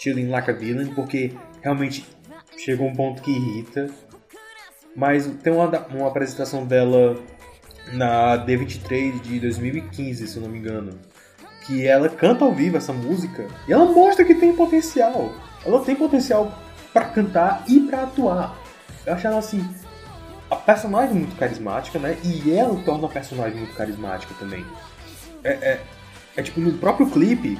[0.00, 2.04] Chilling Like a Villain, porque realmente
[2.58, 3.88] chegou um ponto que irrita.
[4.96, 7.16] Mas tem uma, uma apresentação dela
[7.92, 10.90] na D23 de 2015, se eu não me engano.
[11.66, 15.34] Que ela canta ao vivo essa música e ela mostra que tem potencial.
[15.64, 16.56] Ela tem potencial
[16.92, 18.56] pra cantar e pra atuar.
[19.04, 19.66] Eu acho ela assim.
[20.48, 22.16] A personagem muito carismática, né?
[22.22, 24.64] E ela torna a personagem muito carismática também.
[25.42, 25.80] É, é,
[26.36, 27.58] é tipo, no próprio clipe,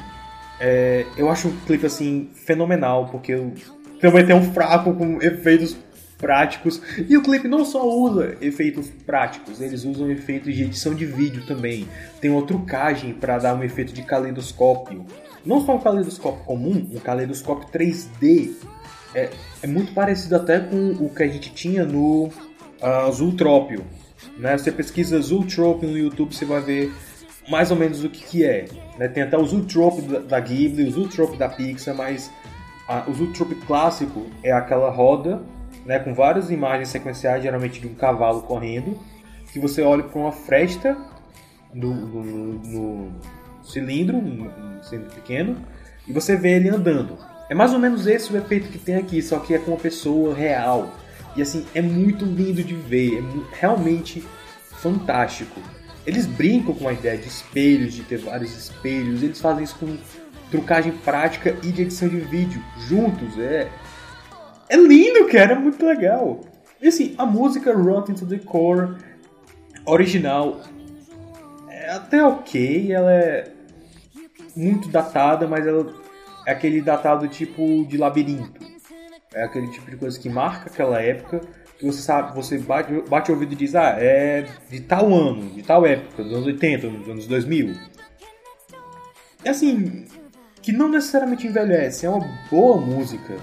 [0.61, 3.53] é, eu acho o clipe assim fenomenal, porque eu
[4.01, 5.77] também tem um fraco com efeitos
[6.19, 6.81] práticos.
[7.09, 11.45] E o clipe não só usa efeitos práticos, eles usam efeitos de edição de vídeo
[11.47, 11.89] também.
[12.21, 15.05] Tem uma trucagem para dar um efeito de caleidoscópio.
[15.45, 18.53] Não só um caleidoscópio comum, um caleidoscópio 3D.
[19.15, 19.31] É,
[19.63, 23.85] é muito parecido até com o que a gente tinha no uh, Zootrópio.
[24.39, 24.57] Né?
[24.59, 26.93] Você pesquisa Zootrópio no YouTube, você vai ver
[27.49, 28.67] mais ou menos o que, que é.
[28.99, 29.09] né?
[29.09, 32.31] Tem até o Zootrópio da, Ghibli, o Zootrópio da Pixar, mas
[32.89, 35.41] ah, o Zootrópio clássico é aquela roda
[35.87, 38.99] né, com várias imagens sequenciais, geralmente de um cavalo correndo,
[39.53, 40.97] que você olha para uma fresta
[41.73, 43.13] no, no- no
[43.63, 45.57] cilindro, um cilindro pequeno,
[46.07, 47.17] e você vê ele andando.
[47.49, 49.77] É mais ou menos esse o efeito que tem aqui, só que é com uma
[49.81, 50.91] pessoa real.
[51.37, 54.25] E assim, é muito lindo de ver, é realmente
[54.81, 55.61] fantástico.
[56.07, 59.97] Eles brincam com a ideia de espelhos, de ter vários espelhos, eles fazem isso com
[60.51, 63.37] trucagem prática e de edição de vídeo juntos.
[63.39, 63.69] É,
[64.69, 66.41] é lindo, cara, é muito legal.
[66.81, 68.97] E assim, a música Rotten to the Core
[69.87, 70.61] original
[71.69, 73.53] é até ok, ela é
[74.57, 75.95] muito datada, mas ela
[76.47, 78.65] é aquele datado tipo de labirinto.
[79.35, 81.41] É aquele tipo de coisa que marca aquela época,
[81.79, 85.51] que você sabe, você bate, bate o ouvido e diz, ah, é de tal ano,
[85.51, 87.75] de tal época, dos anos 80, dos anos 2000.
[89.45, 90.07] É assim,
[90.63, 93.37] que não necessariamente envelhece, é uma boa música.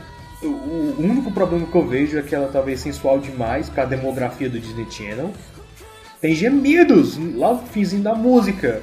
[0.44, 4.50] O, único problema que eu vejo é que ela talvez sensual demais para a demografia
[4.50, 5.32] do Disney Channel.
[6.20, 8.82] Tem gemidos lá no finzinho da música.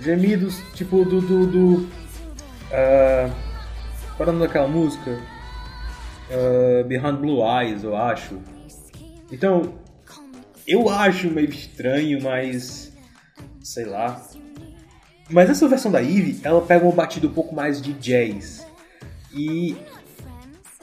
[0.00, 1.20] Gemidos tipo do.
[1.20, 1.88] do, do
[2.72, 3.30] ah,
[4.16, 5.20] qual é o nome daquela música?
[6.30, 8.38] Ah, Behind Blue Eyes, eu acho.
[9.32, 9.74] Então,
[10.66, 12.92] eu acho meio estranho, mas.
[13.62, 14.20] sei lá.
[15.28, 18.66] Mas essa versão da Eve, ela pega uma batida um pouco mais de jazz.
[19.32, 19.76] E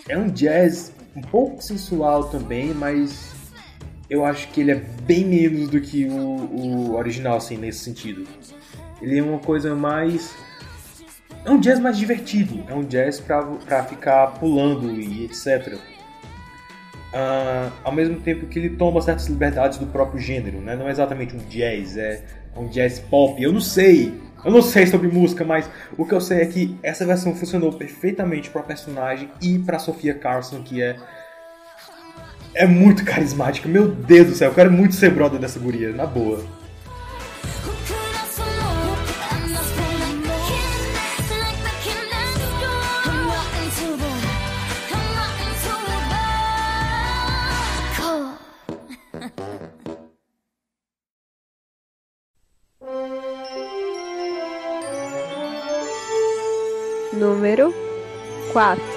[0.07, 3.35] é um jazz um pouco sensual também, mas
[4.09, 8.25] eu acho que ele é bem menos do que o, o original, assim, nesse sentido.
[9.01, 10.35] Ele é uma coisa mais.
[11.45, 15.77] É um jazz mais divertido, é um jazz pra, pra ficar pulando e etc.
[17.13, 20.75] Ah, ao mesmo tempo que ele toma certas liberdades do próprio gênero, né?
[20.75, 22.23] Não é exatamente um jazz, é
[22.55, 23.41] um jazz pop.
[23.41, 24.13] Eu não sei,
[24.47, 27.73] eu não sei sobre música, mas o que eu sei é que essa versão funcionou
[27.73, 30.95] perfeitamente para personagem e para Sofia Carson, que é
[32.53, 33.67] é muito carismática.
[33.67, 36.43] Meu Deus do céu, eu quero muito ser brother dessa guria, na boa.
[58.57, 58.96] 4.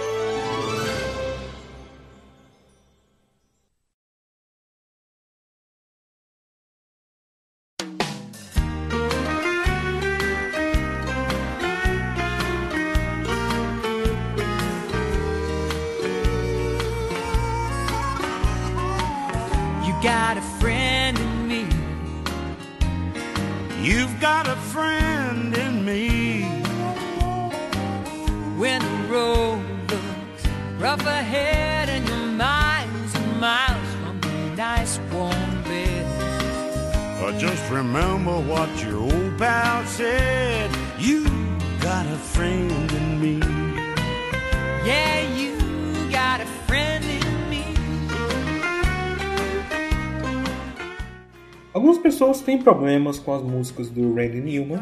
[52.70, 54.80] Problemas com as músicas do Randy Newman,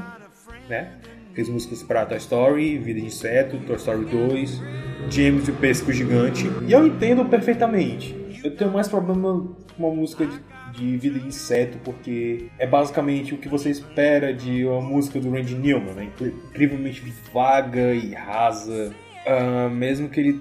[0.68, 0.92] né?
[1.32, 4.62] Fez músicas para Toy Story, Vida de Inseto, Toy Story 2,
[5.08, 6.50] James e o Pesco Gigante.
[6.66, 8.14] E eu entendo perfeitamente.
[8.44, 10.38] Eu tenho mais problema com uma música de,
[10.72, 15.30] de Vida de Inseto, porque é basicamente o que você espera de uma música do
[15.30, 16.10] Randy Newman, né?
[16.20, 18.92] Incrivelmente vaga e rasa.
[19.26, 20.40] Ah, mesmo que ele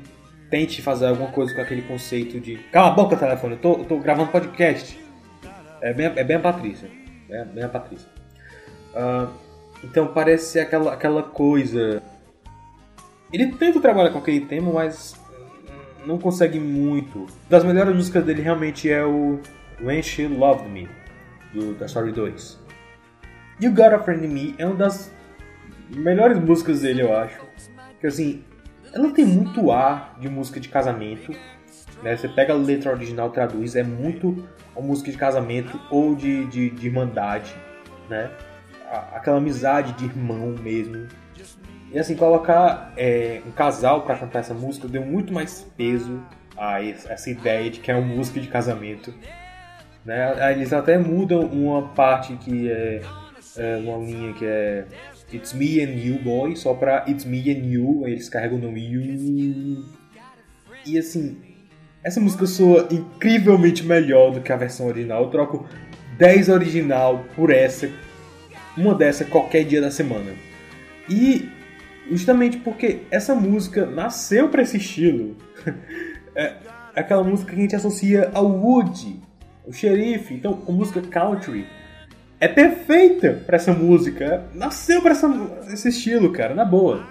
[0.50, 3.86] tente fazer alguma coisa com aquele conceito de cala a boca, telefone, eu tô, eu
[3.86, 5.00] tô gravando podcast.
[5.82, 7.07] É bem, é bem a Patrícia.
[7.30, 8.10] É bem a Patrícia.
[8.96, 9.28] Ah,
[9.84, 12.02] então parece ser aquela, aquela coisa.
[13.32, 15.16] Ele tenta trabalhar com aquele tema, mas
[16.06, 17.28] não consegue muito.
[17.50, 19.40] Das melhores músicas dele realmente é o
[19.82, 20.88] When She Loved Me,
[21.54, 22.60] do Story 2.
[23.60, 25.12] You Got a Friend in Me é uma das
[25.90, 27.46] melhores músicas dele, eu acho.
[28.00, 28.44] Que assim,
[28.94, 31.34] ela tem muito ar de música de casamento.
[32.04, 32.16] Né?
[32.16, 36.70] Você pega a letra original traduz, é muito uma música de casamento ou de, de,
[36.70, 37.56] de irmandade,
[38.10, 38.30] né?
[39.14, 41.08] Aquela amizade de irmão mesmo.
[41.92, 46.22] E assim, colocar é, um casal pra cantar essa música deu muito mais peso
[46.58, 49.14] a es- essa ideia de que é uma música de casamento.
[50.06, 50.52] Né?
[50.54, 53.02] Eles até mudam uma parte que é,
[53.58, 54.86] é uma linha que é
[55.34, 58.80] It's me and you, boy, só pra It's me and you, eles carregam o nome
[58.88, 59.84] you.
[60.86, 61.38] E assim,
[62.08, 65.24] essa música soa incrivelmente melhor do que a versão original.
[65.24, 65.68] Eu troco
[66.18, 67.92] 10 original por essa,
[68.78, 70.32] uma dessa qualquer dia da semana.
[71.10, 71.50] E
[72.10, 75.36] justamente porque essa música nasceu pra esse estilo.
[76.34, 76.54] é
[76.96, 79.20] aquela música que a gente associa ao Woody,
[79.66, 80.34] o xerife.
[80.34, 81.68] Então, a música country
[82.40, 84.46] é perfeita pra essa música.
[84.54, 85.30] Nasceu essa,
[85.74, 87.06] esse estilo, cara, na boa.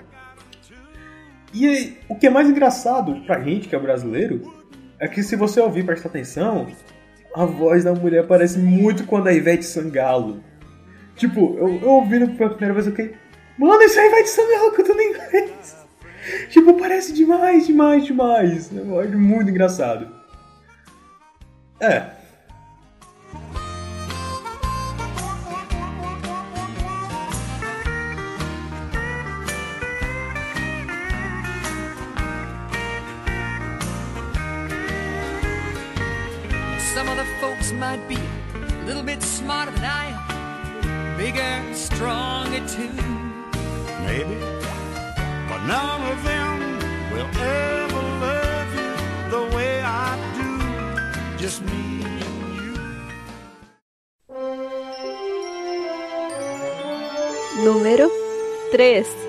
[1.53, 4.57] E aí, o que é mais engraçado pra gente que é brasileiro
[4.99, 6.67] é que se você ouvir e prestar atenção,
[7.35, 10.43] a voz da mulher parece muito com a Ivete Sangalo.
[11.15, 13.15] Tipo, eu, eu ouvindo pela primeira vez, eu fiquei,
[13.59, 15.77] mano, isso é a Ivete Sangalo cantando em inglês.
[16.49, 18.71] Tipo, parece demais, demais, demais.
[18.73, 20.09] Eu acho muito engraçado.
[21.81, 22.07] É,
[41.97, 42.91] bigger, stronger too.
[44.05, 44.37] Maybe.
[45.49, 46.79] But none of them
[47.13, 51.39] will ever love you the way I do.
[51.39, 52.75] Just me and you.
[57.65, 58.09] Número
[58.73, 59.26] 3.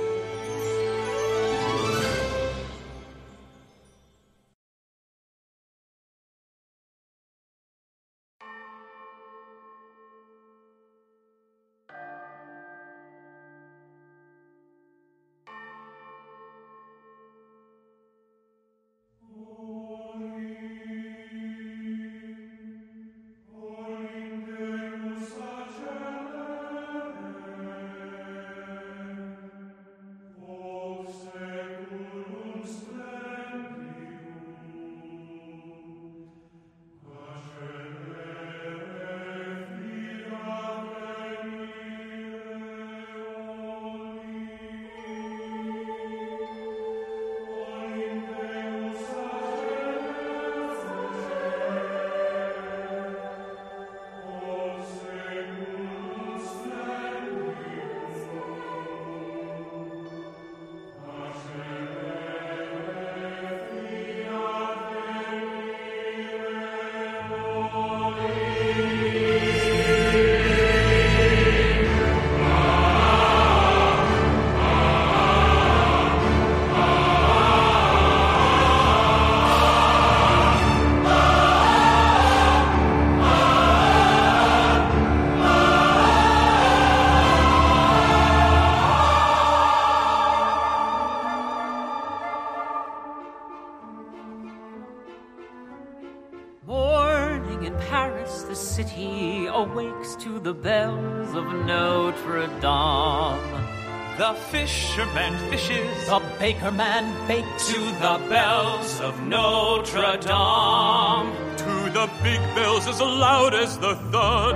[102.98, 103.64] Notre
[104.18, 111.28] The fisherman fishes The baker man bakes to the bells of Notre Dame.
[111.64, 114.50] To the big bells as loud as the thunder.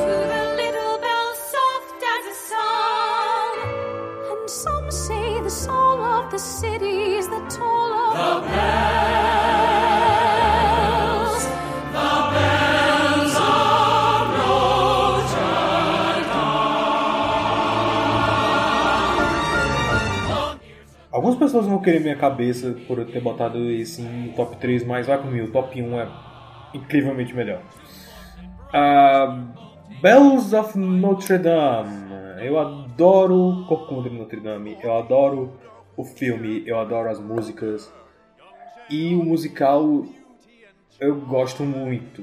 [0.00, 3.52] To the little bells soft as a song.
[4.32, 9.19] And some say the soul of the city is the toll of the, bells.
[21.40, 25.20] Pessoas vão querer minha cabeça por eu ter botado esse em top 3, mas vai
[25.20, 26.08] comigo, top 1 é
[26.74, 27.62] incrivelmente melhor.
[28.72, 29.46] Ah,
[30.00, 32.10] Bells of Notre Dame.
[32.42, 35.52] Eu adoro Corcunda de Notre Dame, eu adoro
[35.96, 37.92] o filme, eu adoro as músicas.
[38.88, 40.04] E o musical
[40.98, 42.22] eu gosto muito.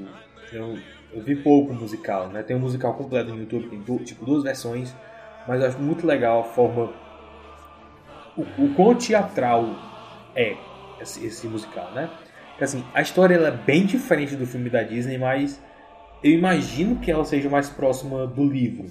[0.52, 0.78] Eu,
[1.12, 2.42] eu vi pouco musical, né?
[2.42, 4.94] Tem um musical completo no YouTube, tem tipo duas versões,
[5.46, 6.92] mas eu acho muito legal a forma
[8.38, 9.66] o, o quão teatral
[10.34, 10.56] é
[11.00, 12.10] esse, esse musical, né?
[12.50, 15.60] Porque, assim, a história ela é bem diferente do filme da Disney, mas
[16.22, 18.86] eu imagino que ela seja mais próxima do livro.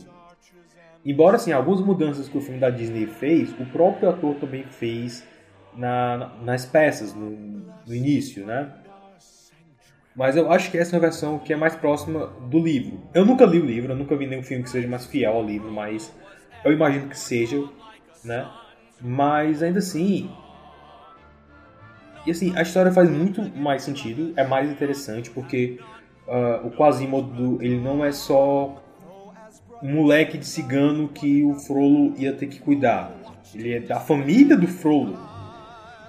[1.06, 5.28] Embora, assim, algumas mudanças que o filme da Disney fez, o próprio ator também fez
[5.74, 7.32] na, na- nas peças, no,
[7.86, 8.74] no início, né?
[10.16, 13.00] Mas eu acho que essa é uma versão que é mais próxima do livro.
[13.14, 15.45] Eu nunca li o livro, eu nunca vi nenhum filme que seja mais fiel ao
[15.45, 16.12] livro, mas
[16.64, 17.64] eu imagino que seja,
[18.24, 18.52] né?
[19.02, 20.30] Mas ainda assim.
[22.26, 25.80] E assim, a história faz muito mais sentido, é mais interessante, porque
[26.28, 28.84] ah, o Quasimodo ele não é só
[29.82, 33.12] um moleque de cigano que o Frollo ia ter que cuidar.
[33.56, 35.18] Ele é da família do Frollo.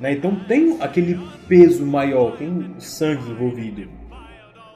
[0.00, 0.12] Né?
[0.12, 3.88] Então tem aquele peso maior, tem sangue envolvido.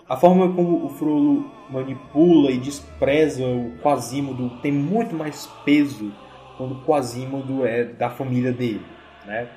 [0.09, 6.13] A forma como o Frollo manipula e despreza o Quasimodo tem muito mais peso
[6.57, 8.85] quando Quasimodo é da família dele,
[9.27, 9.49] né?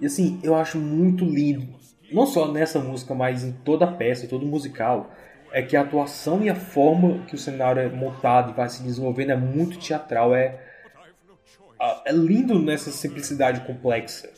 [0.00, 1.66] E assim, eu acho muito lindo,
[2.12, 5.10] não só nessa música, mas em toda a peça, todo o musical,
[5.50, 8.82] é que a atuação e a forma que o cenário é montado e vai se
[8.82, 10.68] desenvolvendo é muito teatral, é
[12.04, 14.28] é lindo nessa simplicidade complexa,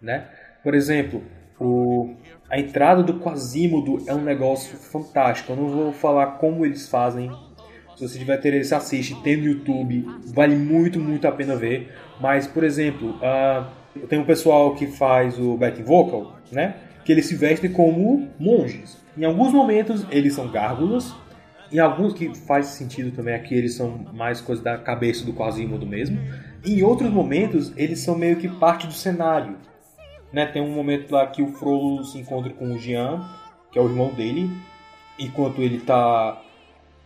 [0.00, 0.28] né?
[0.62, 1.22] Por exemplo,
[1.58, 2.14] o,
[2.48, 5.52] a entrada do Quasimodo é um negócio fantástico.
[5.52, 7.30] Eu não vou falar como eles fazem.
[7.96, 9.14] Se você tiver interesse, assiste.
[9.22, 10.06] Tem no YouTube.
[10.26, 11.92] Vale muito, muito a pena ver.
[12.20, 13.68] Mas, por exemplo, ah,
[14.08, 16.76] tem um pessoal que faz o backing vocal, né?
[17.04, 18.98] Que eles se vestem como monges.
[19.16, 21.14] Em alguns momentos eles são gárgulas.
[21.72, 25.86] Em alguns que faz sentido também aqui eles são mais coisa da cabeça do Quasimodo
[25.86, 26.18] mesmo.
[26.64, 29.56] Em outros momentos eles são meio que parte do cenário.
[30.32, 30.46] Né?
[30.46, 33.24] Tem um momento lá que o Frollo se encontra com o Jean,
[33.72, 34.50] que é o irmão dele,
[35.18, 36.40] enquanto ele tá,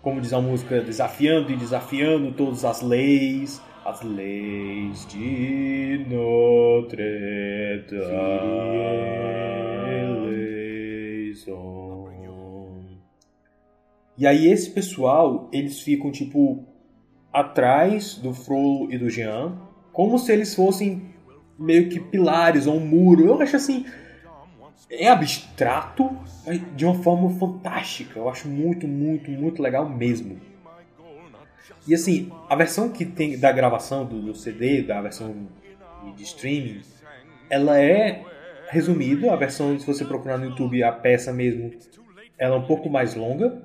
[0.02, 9.20] como diz a música, desafiando e desafiando todas as leis, as leis de Notre Dame.
[14.20, 16.62] E aí esse pessoal, eles ficam tipo
[17.32, 19.58] atrás do Frollo e do Jean,
[19.94, 21.06] como se eles fossem
[21.58, 23.24] meio que pilares ou um muro.
[23.24, 23.86] Eu acho assim,
[24.90, 26.10] é abstrato
[26.74, 28.18] de uma forma fantástica.
[28.18, 30.40] Eu acho muito, muito, muito legal mesmo.
[31.86, 35.34] E assim, a versão que tem da gravação do, do CD, da versão
[36.04, 36.80] de, de streaming,
[37.48, 38.24] ela é
[38.68, 39.32] resumida.
[39.32, 41.70] A versão, se você procurar no YouTube, a peça mesmo,
[42.36, 43.62] ela é um pouco mais longa.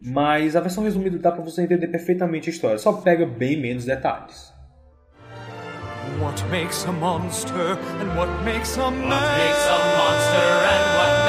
[0.00, 2.78] Mas a versão resumida dá pra você entender perfeitamente a história.
[2.78, 4.51] Só pega bem menos detalhes.
[6.20, 9.10] What makes a monster and what makes a man?
[9.10, 11.21] What makes a monster and what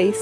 [0.00, 0.12] 2.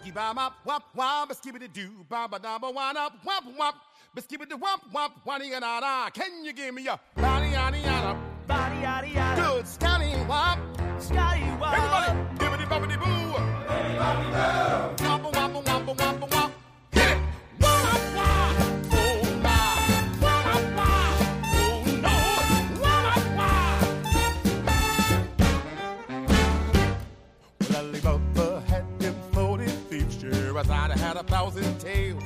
[0.00, 3.74] Skibba wop wop, skibby doo, ba ba da ba wop wop wop,
[4.16, 6.08] skibby wop wop, wani na na.
[6.10, 9.42] Can you give me a body yada yada, body yada yada?
[9.42, 10.58] Good Scotty wop,
[10.98, 11.74] Scotty wop.
[11.76, 13.34] Everybody, give it boppity boo.
[14.00, 15.03] Womp womp
[30.64, 32.22] as I'd have had a thousand tales.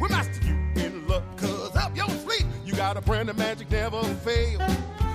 [0.00, 2.46] Well, master, you in luck, cause up your sleep.
[2.64, 4.60] You got a brand of magic never fail.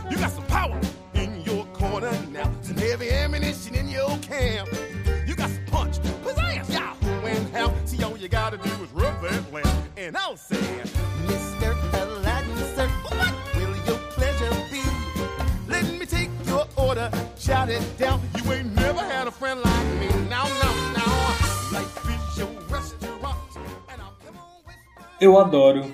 [0.10, 0.80] You got some power
[1.14, 2.52] in your corner now.
[2.62, 4.70] Some heavy ammunition in your camp.
[5.26, 7.74] You got some punch, pizzazz, yahoo, and help.
[7.86, 9.68] See, all you gotta do is rub that lamp.
[9.98, 10.58] And I'll say,
[11.26, 11.72] Mr.
[11.94, 14.82] Aladdin, sir, what will your pleasure be?
[15.68, 18.22] Let me take your order, shout it down.
[18.36, 19.97] You ain't never had a friend like me.
[25.20, 25.94] Eu adoro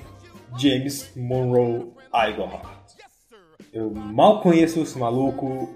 [0.58, 2.68] James Monroe Iglehart.
[3.72, 5.74] Eu mal conheço esse maluco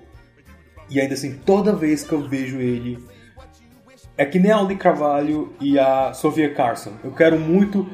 [0.90, 3.00] e ainda assim, toda vez que eu vejo ele,
[4.18, 6.92] é que nem a Auli Carvalho e a Sofia Carson.
[7.04, 7.90] Eu quero muito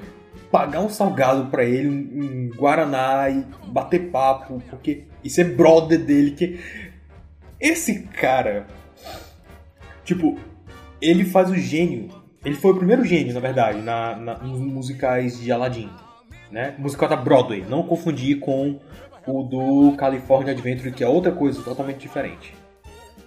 [0.52, 6.32] pagar um salgado pra ele, um, Guaraná e bater papo, porque e ser brother dele,
[6.32, 6.60] que
[7.60, 8.68] esse cara,
[10.04, 10.38] tipo,
[11.02, 12.23] ele faz o gênio.
[12.44, 15.90] Ele foi o primeiro gênio, na verdade, na, na- nos musicais de Aladdin.
[16.52, 16.76] Né?
[16.78, 18.80] Musical da Broadway, não confundir com
[19.26, 22.54] o do California Adventure, que é outra coisa totalmente diferente.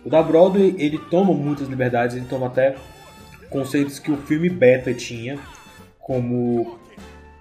[0.04, 2.76] O da Broadway, ele toma muitas liberdades, ele toma até
[3.50, 5.38] conceitos que o filme beta tinha,
[5.98, 6.78] como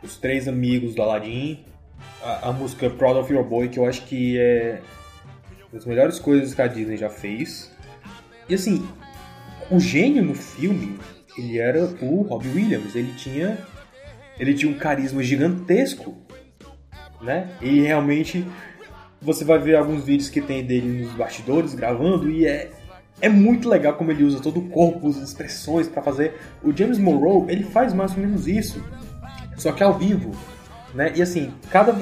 [0.01, 1.63] os três amigos do Aladdin,
[2.23, 4.81] a, a música Proud of Your Boy, que eu acho que é
[5.61, 7.71] uma das melhores coisas que a Disney já fez.
[8.49, 8.87] E assim,
[9.69, 10.97] o gênio no filme,
[11.37, 13.57] ele era o Robbie Williams, ele tinha
[14.39, 16.17] ele tinha um carisma gigantesco,
[17.21, 17.49] né?
[17.61, 18.45] E realmente
[19.21, 22.71] você vai ver alguns vídeos que tem dele nos bastidores gravando e é
[23.21, 26.33] é muito legal como ele usa todo o corpo, as expressões pra fazer.
[26.61, 28.83] O James Monroe, ele faz mais ou menos isso,
[29.55, 30.31] só que ao vivo,
[30.93, 31.13] né?
[31.15, 31.95] E assim, cada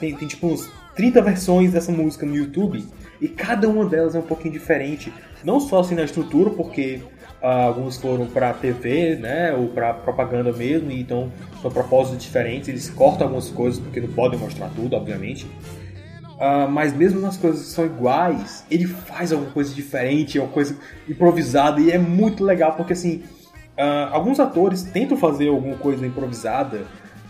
[0.00, 2.84] tem, tem tipo uns 30 versões dessa música no YouTube
[3.20, 5.12] e cada uma delas é um pouquinho diferente,
[5.44, 7.00] não só assim na estrutura, porque
[7.46, 11.30] alguns foram pra TV, né, ou pra propaganda mesmo, então
[11.60, 15.46] são propósitos diferentes, eles cortam algumas coisas porque não podem mostrar tudo, obviamente.
[16.40, 20.50] Ah, mas mesmo nas coisas que são iguais, ele faz alguma coisa diferente, é uma
[20.50, 20.76] coisa
[21.08, 23.22] improvisada e é muito legal porque assim,
[23.76, 26.82] ah, alguns atores tentam fazer alguma coisa improvisada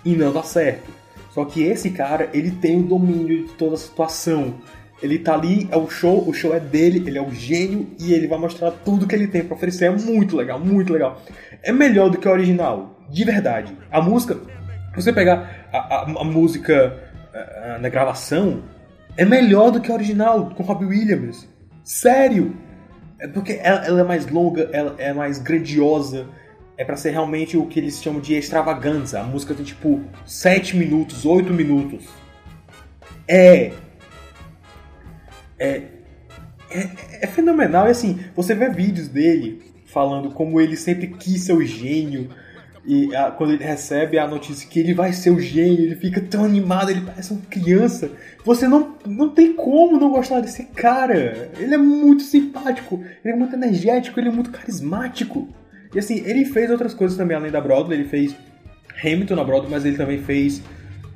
[0.05, 0.91] e não dá certo.
[1.31, 4.55] Só que esse cara, ele tem o domínio de toda a situação.
[5.03, 8.14] Ele tá ali, é o show, o show é dele, ele é o gênio e
[8.14, 9.86] ele vai mostrar tudo que ele tem pra oferecer.
[9.86, 11.20] É muito legal, muito legal.
[11.62, 13.76] É melhor do que o original, de verdade.
[13.90, 14.38] A música,
[14.95, 16.97] você pegar a, a- a música
[17.34, 18.62] ah, na gravação,
[19.16, 21.47] é melhor do que a original, com Robbie Williams.
[21.82, 22.57] Sério!
[23.18, 26.26] É porque ela, ela é mais longa, ela é mais grandiosa.
[26.76, 29.20] É pra ser realmente o que eles chamam de extravaganza.
[29.20, 32.05] A música tem tipo 7 minutos, 8 minutos.
[33.28, 33.72] É.
[35.59, 35.83] É.
[36.71, 36.89] É,
[37.23, 37.87] é fenomenal.
[37.87, 42.29] E assim, você vê vídeos dele falando como ele sempre quis ser o gênio.
[42.87, 46.21] E ah, quando ele recebe a notícia que ele vai ser o gênio, ele fica
[46.21, 48.11] tão animado, ele parece uma criança.
[48.45, 51.51] Você não, não tem como não gostar desse cara.
[51.59, 55.49] Ele é muito simpático, ele é muito energético, ele é muito carismático.
[55.95, 57.99] E assim, ele fez outras coisas também além da Broadway.
[57.99, 58.37] Ele fez
[59.03, 60.61] Hamilton na Broadway, mas ele também fez.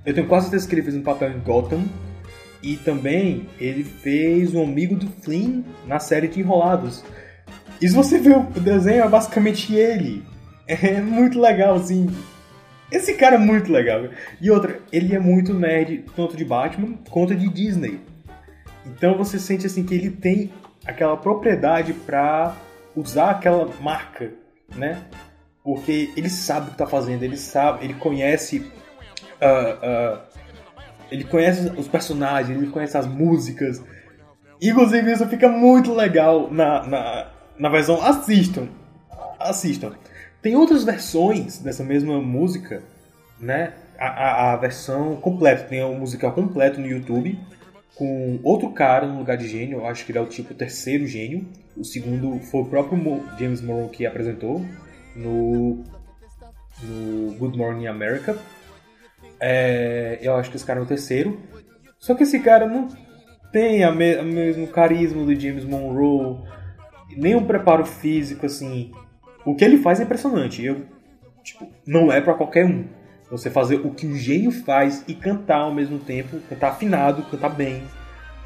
[0.06, 1.84] Eu tenho quase certeza que ele fez um papel em Gotham.
[2.62, 7.04] E também ele fez um amigo do Flynn na série de Enrolados.
[7.80, 10.24] E se você ver o desenho, é basicamente ele.
[10.66, 12.08] É muito legal, assim.
[12.90, 14.08] Esse cara é muito legal.
[14.40, 18.00] E outra, ele é muito nerd, tanto de Batman quanto de Disney.
[18.84, 20.50] Então você sente assim que ele tem
[20.86, 22.56] aquela propriedade pra
[22.96, 24.32] usar aquela marca,
[24.74, 25.02] né?
[25.62, 28.70] Porque ele sabe o que tá fazendo, ele sabe, ele conhece.
[29.40, 30.27] ah, ah,
[31.10, 33.82] ele conhece os personagens, ele conhece as músicas.
[34.60, 38.02] Inclusive, isso fica muito legal na, na, na versão.
[38.02, 38.68] Assistam.
[39.38, 39.92] Assistam.
[40.42, 42.82] Tem outras versões dessa mesma música,
[43.40, 43.72] né?
[43.98, 45.64] A, a, a versão completa.
[45.64, 47.38] Tem o musical completo no YouTube.
[47.94, 49.78] Com outro cara no lugar de gênio.
[49.78, 51.46] Eu acho que ele é o tipo terceiro gênio.
[51.76, 54.64] O segundo foi o próprio Mo- James Monroe que apresentou
[55.16, 55.84] no,
[56.82, 58.36] no Good Morning America.
[59.40, 61.40] É, eu acho que esse cara é o terceiro.
[61.98, 62.88] Só que esse cara não
[63.52, 66.38] tem a me- o mesmo carisma do James Monroe,
[67.16, 68.92] nem um preparo físico assim.
[69.44, 70.64] O que ele faz é impressionante.
[70.64, 70.82] Eu,
[71.42, 72.84] tipo, não é pra qualquer um.
[73.30, 77.50] Você fazer o que o gênio faz e cantar ao mesmo tempo, cantar afinado, cantar
[77.50, 77.82] bem,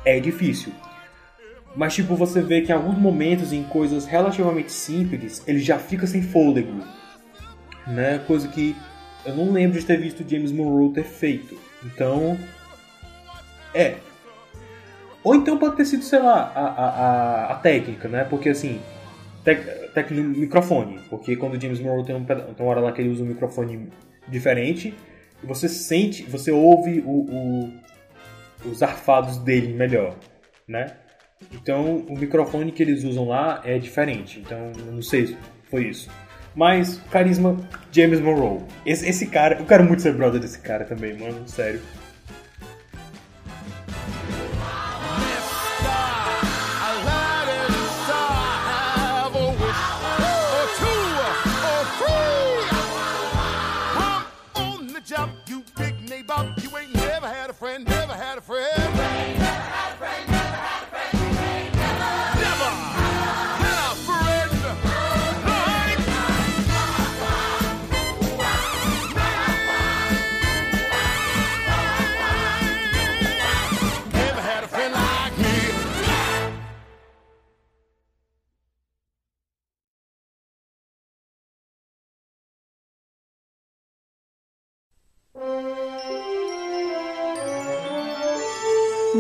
[0.04, 0.72] é difícil.
[1.74, 6.06] Mas, tipo, você vê que em alguns momentos, em coisas relativamente simples, ele já fica
[6.06, 6.82] sem fôlego.
[7.86, 8.20] Né?
[8.26, 8.76] Coisa que
[9.24, 11.58] eu não lembro de ter visto James Monroe ter feito.
[11.84, 12.38] Então.
[13.74, 13.96] É.
[15.24, 18.24] Ou então pode ter sido, sei lá, a, a, a, técnica, né?
[18.24, 18.80] Porque assim.
[19.44, 21.00] Tec, no microfone.
[21.10, 23.26] Porque quando o James Monroe tem, um, tem uma hora lá que ele usa um
[23.26, 23.88] microfone
[24.28, 24.94] diferente.
[25.42, 27.72] Você sente, você ouve o, o-
[28.70, 30.14] os arfados dele melhor,
[30.68, 30.94] né?
[31.52, 34.38] Então o microfone que eles usam lá é diferente.
[34.38, 35.36] Então não sei se
[35.68, 36.08] foi isso.
[36.54, 37.56] Mas carisma
[37.90, 38.60] James Monroe.
[38.84, 41.80] Esse, esse cara, eu quero muito ser brother desse cara também, mano, sério.
[55.46, 55.62] You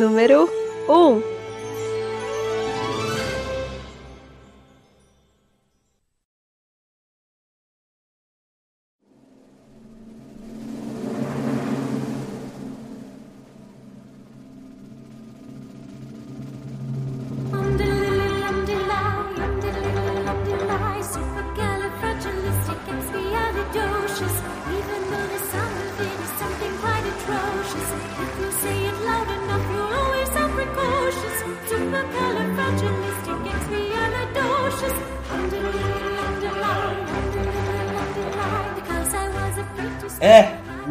[0.02, 0.48] Número
[0.88, 1.31] 1.
[1.31, 1.31] Supercalifragilisticexpialidocious.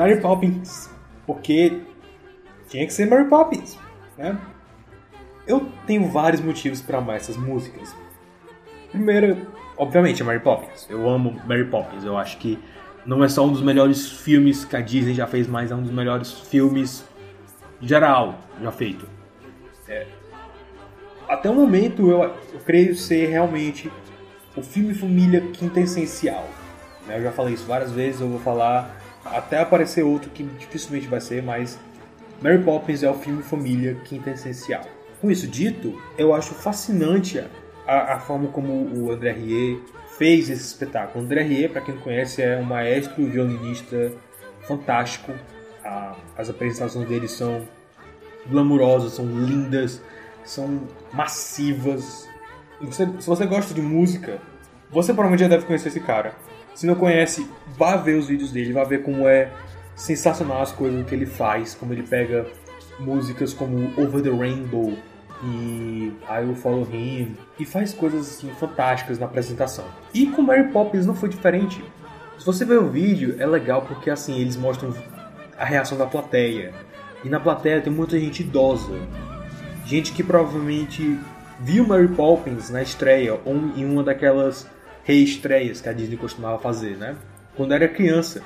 [0.01, 0.89] Mary Poppins.
[1.27, 1.79] Porque
[2.67, 3.77] tinha que ser Mary Poppins,
[4.17, 4.35] né?
[5.45, 7.95] Eu tenho vários motivos pra amar essas músicas.
[8.89, 9.45] Primeiro,
[9.77, 10.87] obviamente, é Mary Poppins.
[10.89, 12.03] Eu amo Mary Poppins.
[12.03, 12.57] Eu acho que
[13.05, 15.83] não é só um dos melhores filmes que a Disney já fez, mas é um
[15.83, 17.05] dos melhores filmes
[17.79, 19.07] geral já feito.
[19.87, 20.07] É.
[21.29, 23.91] Até o momento, eu, eu creio ser realmente
[24.55, 26.49] o filme família quintessencial.
[27.05, 27.19] né?
[27.19, 31.21] Eu já falei isso várias vezes, eu vou falar até aparecer outro que dificilmente vai
[31.21, 31.77] ser, mas
[32.41, 34.81] Mary Poppins é o filme família quintessencial.
[35.19, 37.43] Com isso dito, eu acho fascinante
[37.87, 39.83] a, a forma como o André Rieu
[40.17, 41.23] fez esse espetáculo.
[41.23, 44.11] O André Rieu, para quem não conhece, é um maestro violinista
[44.67, 45.31] fantástico.
[45.83, 47.67] A- as apresentações dele são
[48.47, 50.01] glamurosas, são lindas,
[50.43, 50.81] são
[51.13, 52.27] massivas.
[52.81, 54.39] Você- se você gosta de música,
[54.89, 56.33] você provavelmente já deve conhecer esse cara.
[56.73, 57.47] Se não conhece,
[57.77, 59.51] vá ver os vídeos dele, vá ver como é
[59.95, 62.45] sensacional as coisas que ele faz, como ele pega
[62.99, 64.97] músicas como Over the Rainbow
[65.43, 69.85] e I Will Follow Him e faz coisas assim fantásticas na apresentação.
[70.13, 71.83] E com Mary Poppins não foi diferente.
[72.37, 74.93] Se você ver o vídeo, é legal porque assim eles mostram
[75.57, 76.73] a reação da plateia.
[77.23, 78.93] E na plateia tem muita gente idosa.
[79.85, 81.19] Gente que provavelmente
[81.59, 84.67] viu Mary Poppins na estreia ou em uma daquelas
[85.03, 87.15] reestreias que a Disney costumava fazer, né?
[87.55, 88.41] Quando era criança.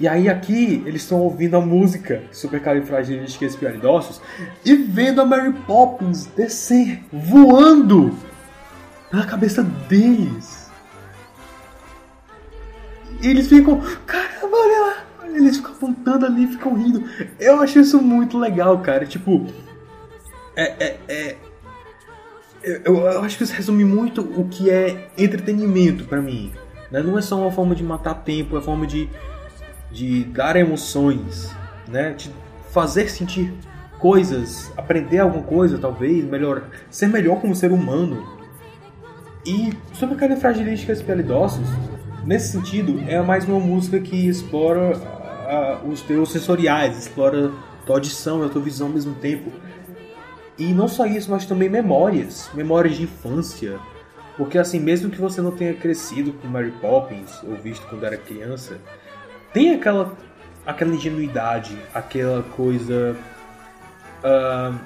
[0.00, 4.20] E aí aqui eles estão ouvindo a música Supercalifragilisticexpialidocious
[4.64, 8.16] e vendo a Mary Poppins descer voando
[9.12, 10.70] na cabeça deles.
[13.20, 15.04] E eles ficam, caramba, olha lá.
[15.34, 17.04] Eles ficam apontando ali, ficam rindo.
[17.38, 19.04] Eu acho isso muito legal, cara.
[19.04, 19.46] Tipo,
[20.54, 21.36] é, é, é-
[22.84, 26.52] eu, eu acho que isso resume muito o que é entretenimento pra mim.
[26.90, 27.02] né?
[27.02, 29.08] Não é só uma forma de matar tempo, é uma forma de,
[29.90, 31.50] de dar emoções,
[31.86, 32.12] né?
[32.12, 32.30] De
[32.70, 33.52] fazer sentir
[33.98, 38.38] coisas, aprender alguma coisa, talvez, melhor, ser melhor como ser humano.
[39.46, 41.68] E sobre a Califragilística Espialidocious,
[42.24, 47.50] nesse sentido, é mais uma música que explora ah, os teus sensoriais, explora
[47.86, 49.50] tua audição e a tua visão ao mesmo tempo.
[50.58, 53.78] E não só isso, mas também memórias, memórias de infância.
[54.36, 58.16] Porque assim, mesmo que você não tenha crescido com Mary Poppins ou visto quando era
[58.16, 58.78] criança,
[59.52, 60.16] tem aquela
[60.66, 63.16] aquela ingenuidade, aquela coisa
[64.22, 64.78] ah,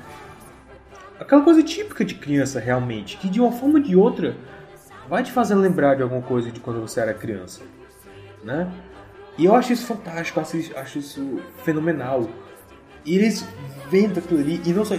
[1.18, 4.36] aquela coisa típica de criança realmente, que de uma forma ou de outra
[5.08, 7.62] vai te fazer lembrar de alguma coisa de quando você era criança,
[8.44, 8.70] né?
[9.38, 12.28] E eu acho isso fantástico, acho, acho isso fenomenal.
[13.04, 13.46] E eles
[13.90, 14.94] vendo aquilo ali, e não só.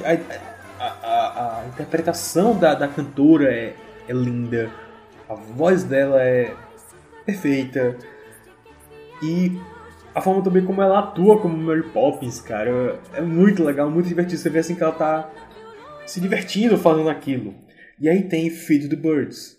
[0.88, 3.76] A, a, interpretação da, da cantora é,
[4.08, 4.72] é linda,
[5.30, 6.54] a voz dela é
[7.26, 7.98] perfeita
[9.22, 9.60] e
[10.14, 14.40] a forma também como ela atua como Mary Poppins, cara, é muito legal, muito divertido.
[14.40, 15.32] Você vê assim que ela tá
[16.06, 17.56] se divertindo fazendo aquilo.
[18.00, 19.58] E aí tem Feed the Birds.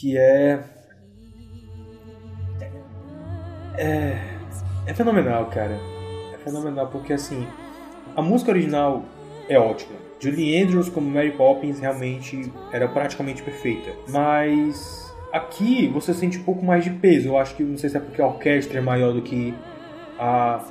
[0.00, 0.58] Que é.
[3.76, 4.18] É.
[4.86, 5.78] É fenomenal, cara.
[6.32, 7.46] É fenomenal porque assim.
[8.16, 9.04] A música original
[9.48, 9.98] é ótima.
[10.18, 13.90] Julie Andrews como Mary Poppins realmente era praticamente perfeita.
[14.08, 17.28] Mas aqui você sente um pouco mais de peso.
[17.28, 19.54] Eu acho que não sei se é porque a orquestra é maior do que
[20.18, 20.64] a,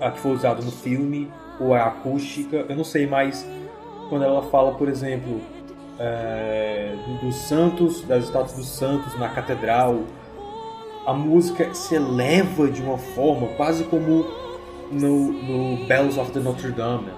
[0.00, 2.66] a que foi usada no filme ou a acústica.
[2.68, 3.44] Eu não sei, mas
[4.08, 5.40] quando ela fala, por exemplo,
[5.98, 10.00] é, do- dos santos, das estátuas dos santos na catedral,
[11.06, 14.26] a música se eleva de uma forma quase como
[14.90, 17.10] no, no Bells of the Notre Dame.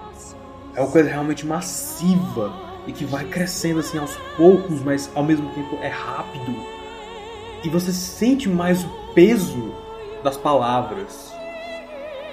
[0.75, 2.53] É uma coisa realmente massiva
[2.87, 6.55] e que vai crescendo assim aos poucos, mas ao mesmo tempo é rápido.
[7.63, 9.71] E você sente mais o peso
[10.23, 11.31] das palavras,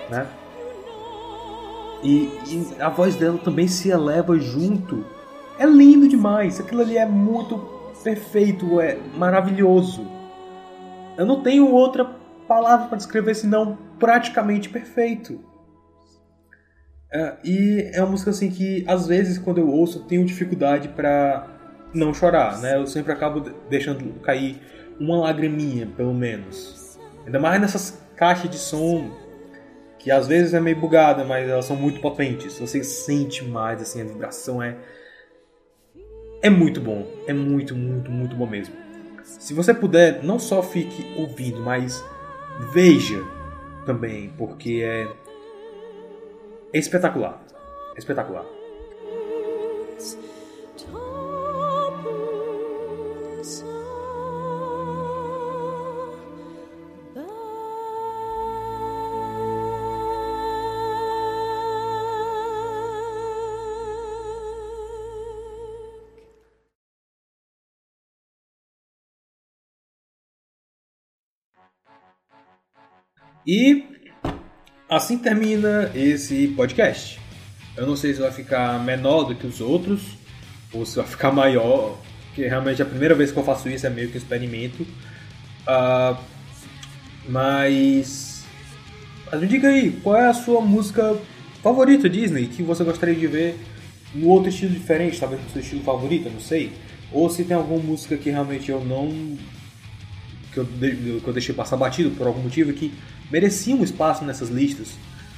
[0.08, 0.26] né?
[2.02, 5.04] E, e a voz dela também se eleva junto.
[5.58, 6.60] É lindo demais.
[6.60, 7.58] Aquilo ali é muito
[8.02, 10.06] perfeito, é maravilhoso.
[11.16, 12.04] Eu não tenho outra
[12.46, 15.40] palavra para descrever senão praticamente perfeito.
[17.12, 20.88] É, e é uma música assim que às vezes quando eu ouço eu tenho dificuldade
[20.88, 21.46] para
[21.94, 22.76] não chorar, né?
[22.76, 24.60] Eu sempre acabo de- deixando cair
[25.00, 26.98] uma lagriminha, pelo menos.
[27.24, 29.10] Ainda mais nessas caixas de som
[29.98, 32.58] que às vezes é meio bugada, mas elas são muito potentes.
[32.58, 34.76] Você sente mais assim a vibração é
[36.42, 38.74] é muito bom, é muito, muito, muito bom mesmo.
[39.24, 42.04] Se você puder, não só fique ouvindo, mas
[42.72, 43.22] veja
[43.84, 45.08] também, porque é
[46.72, 47.42] é espetacular.
[47.94, 48.44] É espetacular.
[73.48, 73.82] E
[74.90, 77.18] assim termina esse podcast.
[77.74, 80.02] Eu não sei se vai ficar menor do que os outros
[80.70, 83.90] ou se vai ficar maior, porque realmente a primeira vez que eu faço isso, é
[83.90, 84.86] meio que um experimento.
[85.66, 86.20] Ah,
[87.26, 88.44] mas.
[89.32, 91.16] Mas me diga aí, qual é a sua música
[91.62, 93.58] favorita Disney que você gostaria de ver
[94.14, 96.72] no outro estilo diferente, talvez no seu estilo favorito, não sei.
[97.10, 99.38] Ou se tem alguma música que realmente eu não
[100.52, 102.92] que eu, que eu deixei passar batido por algum motivo que
[103.30, 104.88] merecia um espaço nessas listas,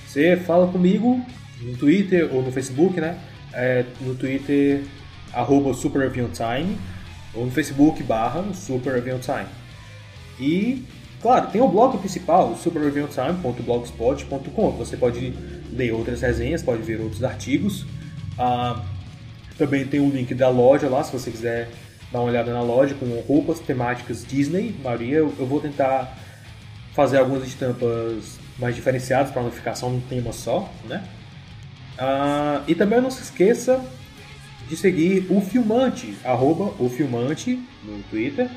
[0.07, 1.25] você fala comigo
[1.63, 3.17] no Twitter ou no Facebook, né?
[3.53, 4.83] É, no Twitter,
[5.33, 6.77] arroba Super Review Time,
[7.33, 9.47] ou no Facebook, barra Time.
[10.41, 10.85] E,
[11.23, 14.71] claro, tem o blog principal, superreviewtime.blogspot.com.
[14.73, 15.33] Você pode
[15.73, 17.87] ler outras resenhas, pode ver outros artigos.
[18.39, 18.83] Ah,
[19.57, 21.69] também tem o link da loja lá, se você quiser
[22.11, 24.75] dar uma olhada na loja com roupas temáticas Disney.
[24.83, 26.19] Maria, eu vou tentar
[26.95, 31.03] fazer algumas estampas mais diferenciadas para não ficar só num tema só, né?
[31.99, 33.85] Ah, e também não se esqueça
[34.69, 38.49] de seguir o Filmante, arroba o Filmante no Twitter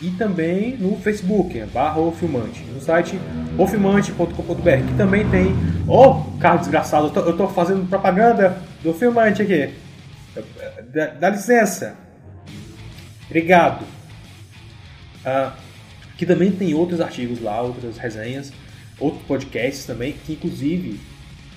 [0.00, 3.18] e também no Facebook, é barra Ofilmante, no site
[3.56, 5.54] ofilmante.com.br, que também tem.
[5.88, 9.72] Ô, oh, carro desgraçado, eu tô, eu tô fazendo propaganda do Filmante aqui.
[10.92, 11.96] Dá, dá licença.
[13.24, 13.86] Obrigado.
[15.24, 15.54] Ah,
[16.16, 18.52] que também tem outros artigos lá, outras resenhas,
[18.98, 20.98] outros podcasts também, que inclusive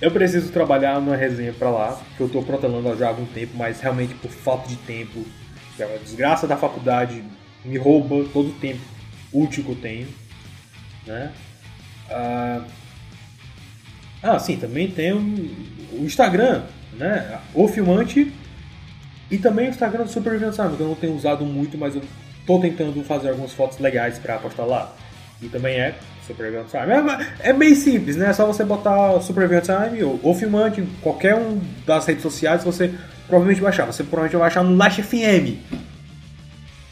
[0.01, 3.53] eu preciso trabalhar numa resenha para lá, que eu estou protelando já há algum tempo,
[3.55, 5.26] mas realmente por falta de tempo,
[5.78, 7.24] é a desgraça da faculdade
[7.64, 8.82] me rouba todo o tempo
[9.32, 10.07] útil que eu tenho,
[11.05, 11.32] né?
[12.10, 12.66] Ah,
[14.24, 17.39] ah sim, também tem o, Instagram, né?
[17.53, 18.34] O Filmante
[19.30, 20.10] e também o Instagram do
[20.53, 22.01] Sabe, que eu não tenho usado muito, mas eu
[22.46, 24.94] tô tentando fazer algumas fotos legais para postar lá.
[25.42, 25.96] E também é
[26.28, 27.26] Supervivent Time.
[27.42, 28.30] É, é bem simples, né?
[28.30, 32.94] É só você botar Supervivent Time ou, ou Filmante qualquer um das redes sociais você
[33.28, 33.86] provavelmente vai achar.
[33.86, 35.58] Você provavelmente vai achar no Last FM.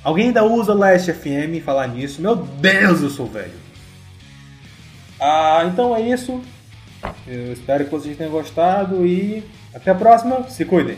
[0.04, 2.22] Alguém ainda usa Last FM falar nisso?
[2.22, 3.52] Meu Deus, eu sou velho.
[5.20, 6.42] Ah, então é isso.
[7.28, 9.44] Eu espero que vocês tenham gostado e
[9.74, 10.50] até a próxima.
[10.50, 10.98] Se cuidem.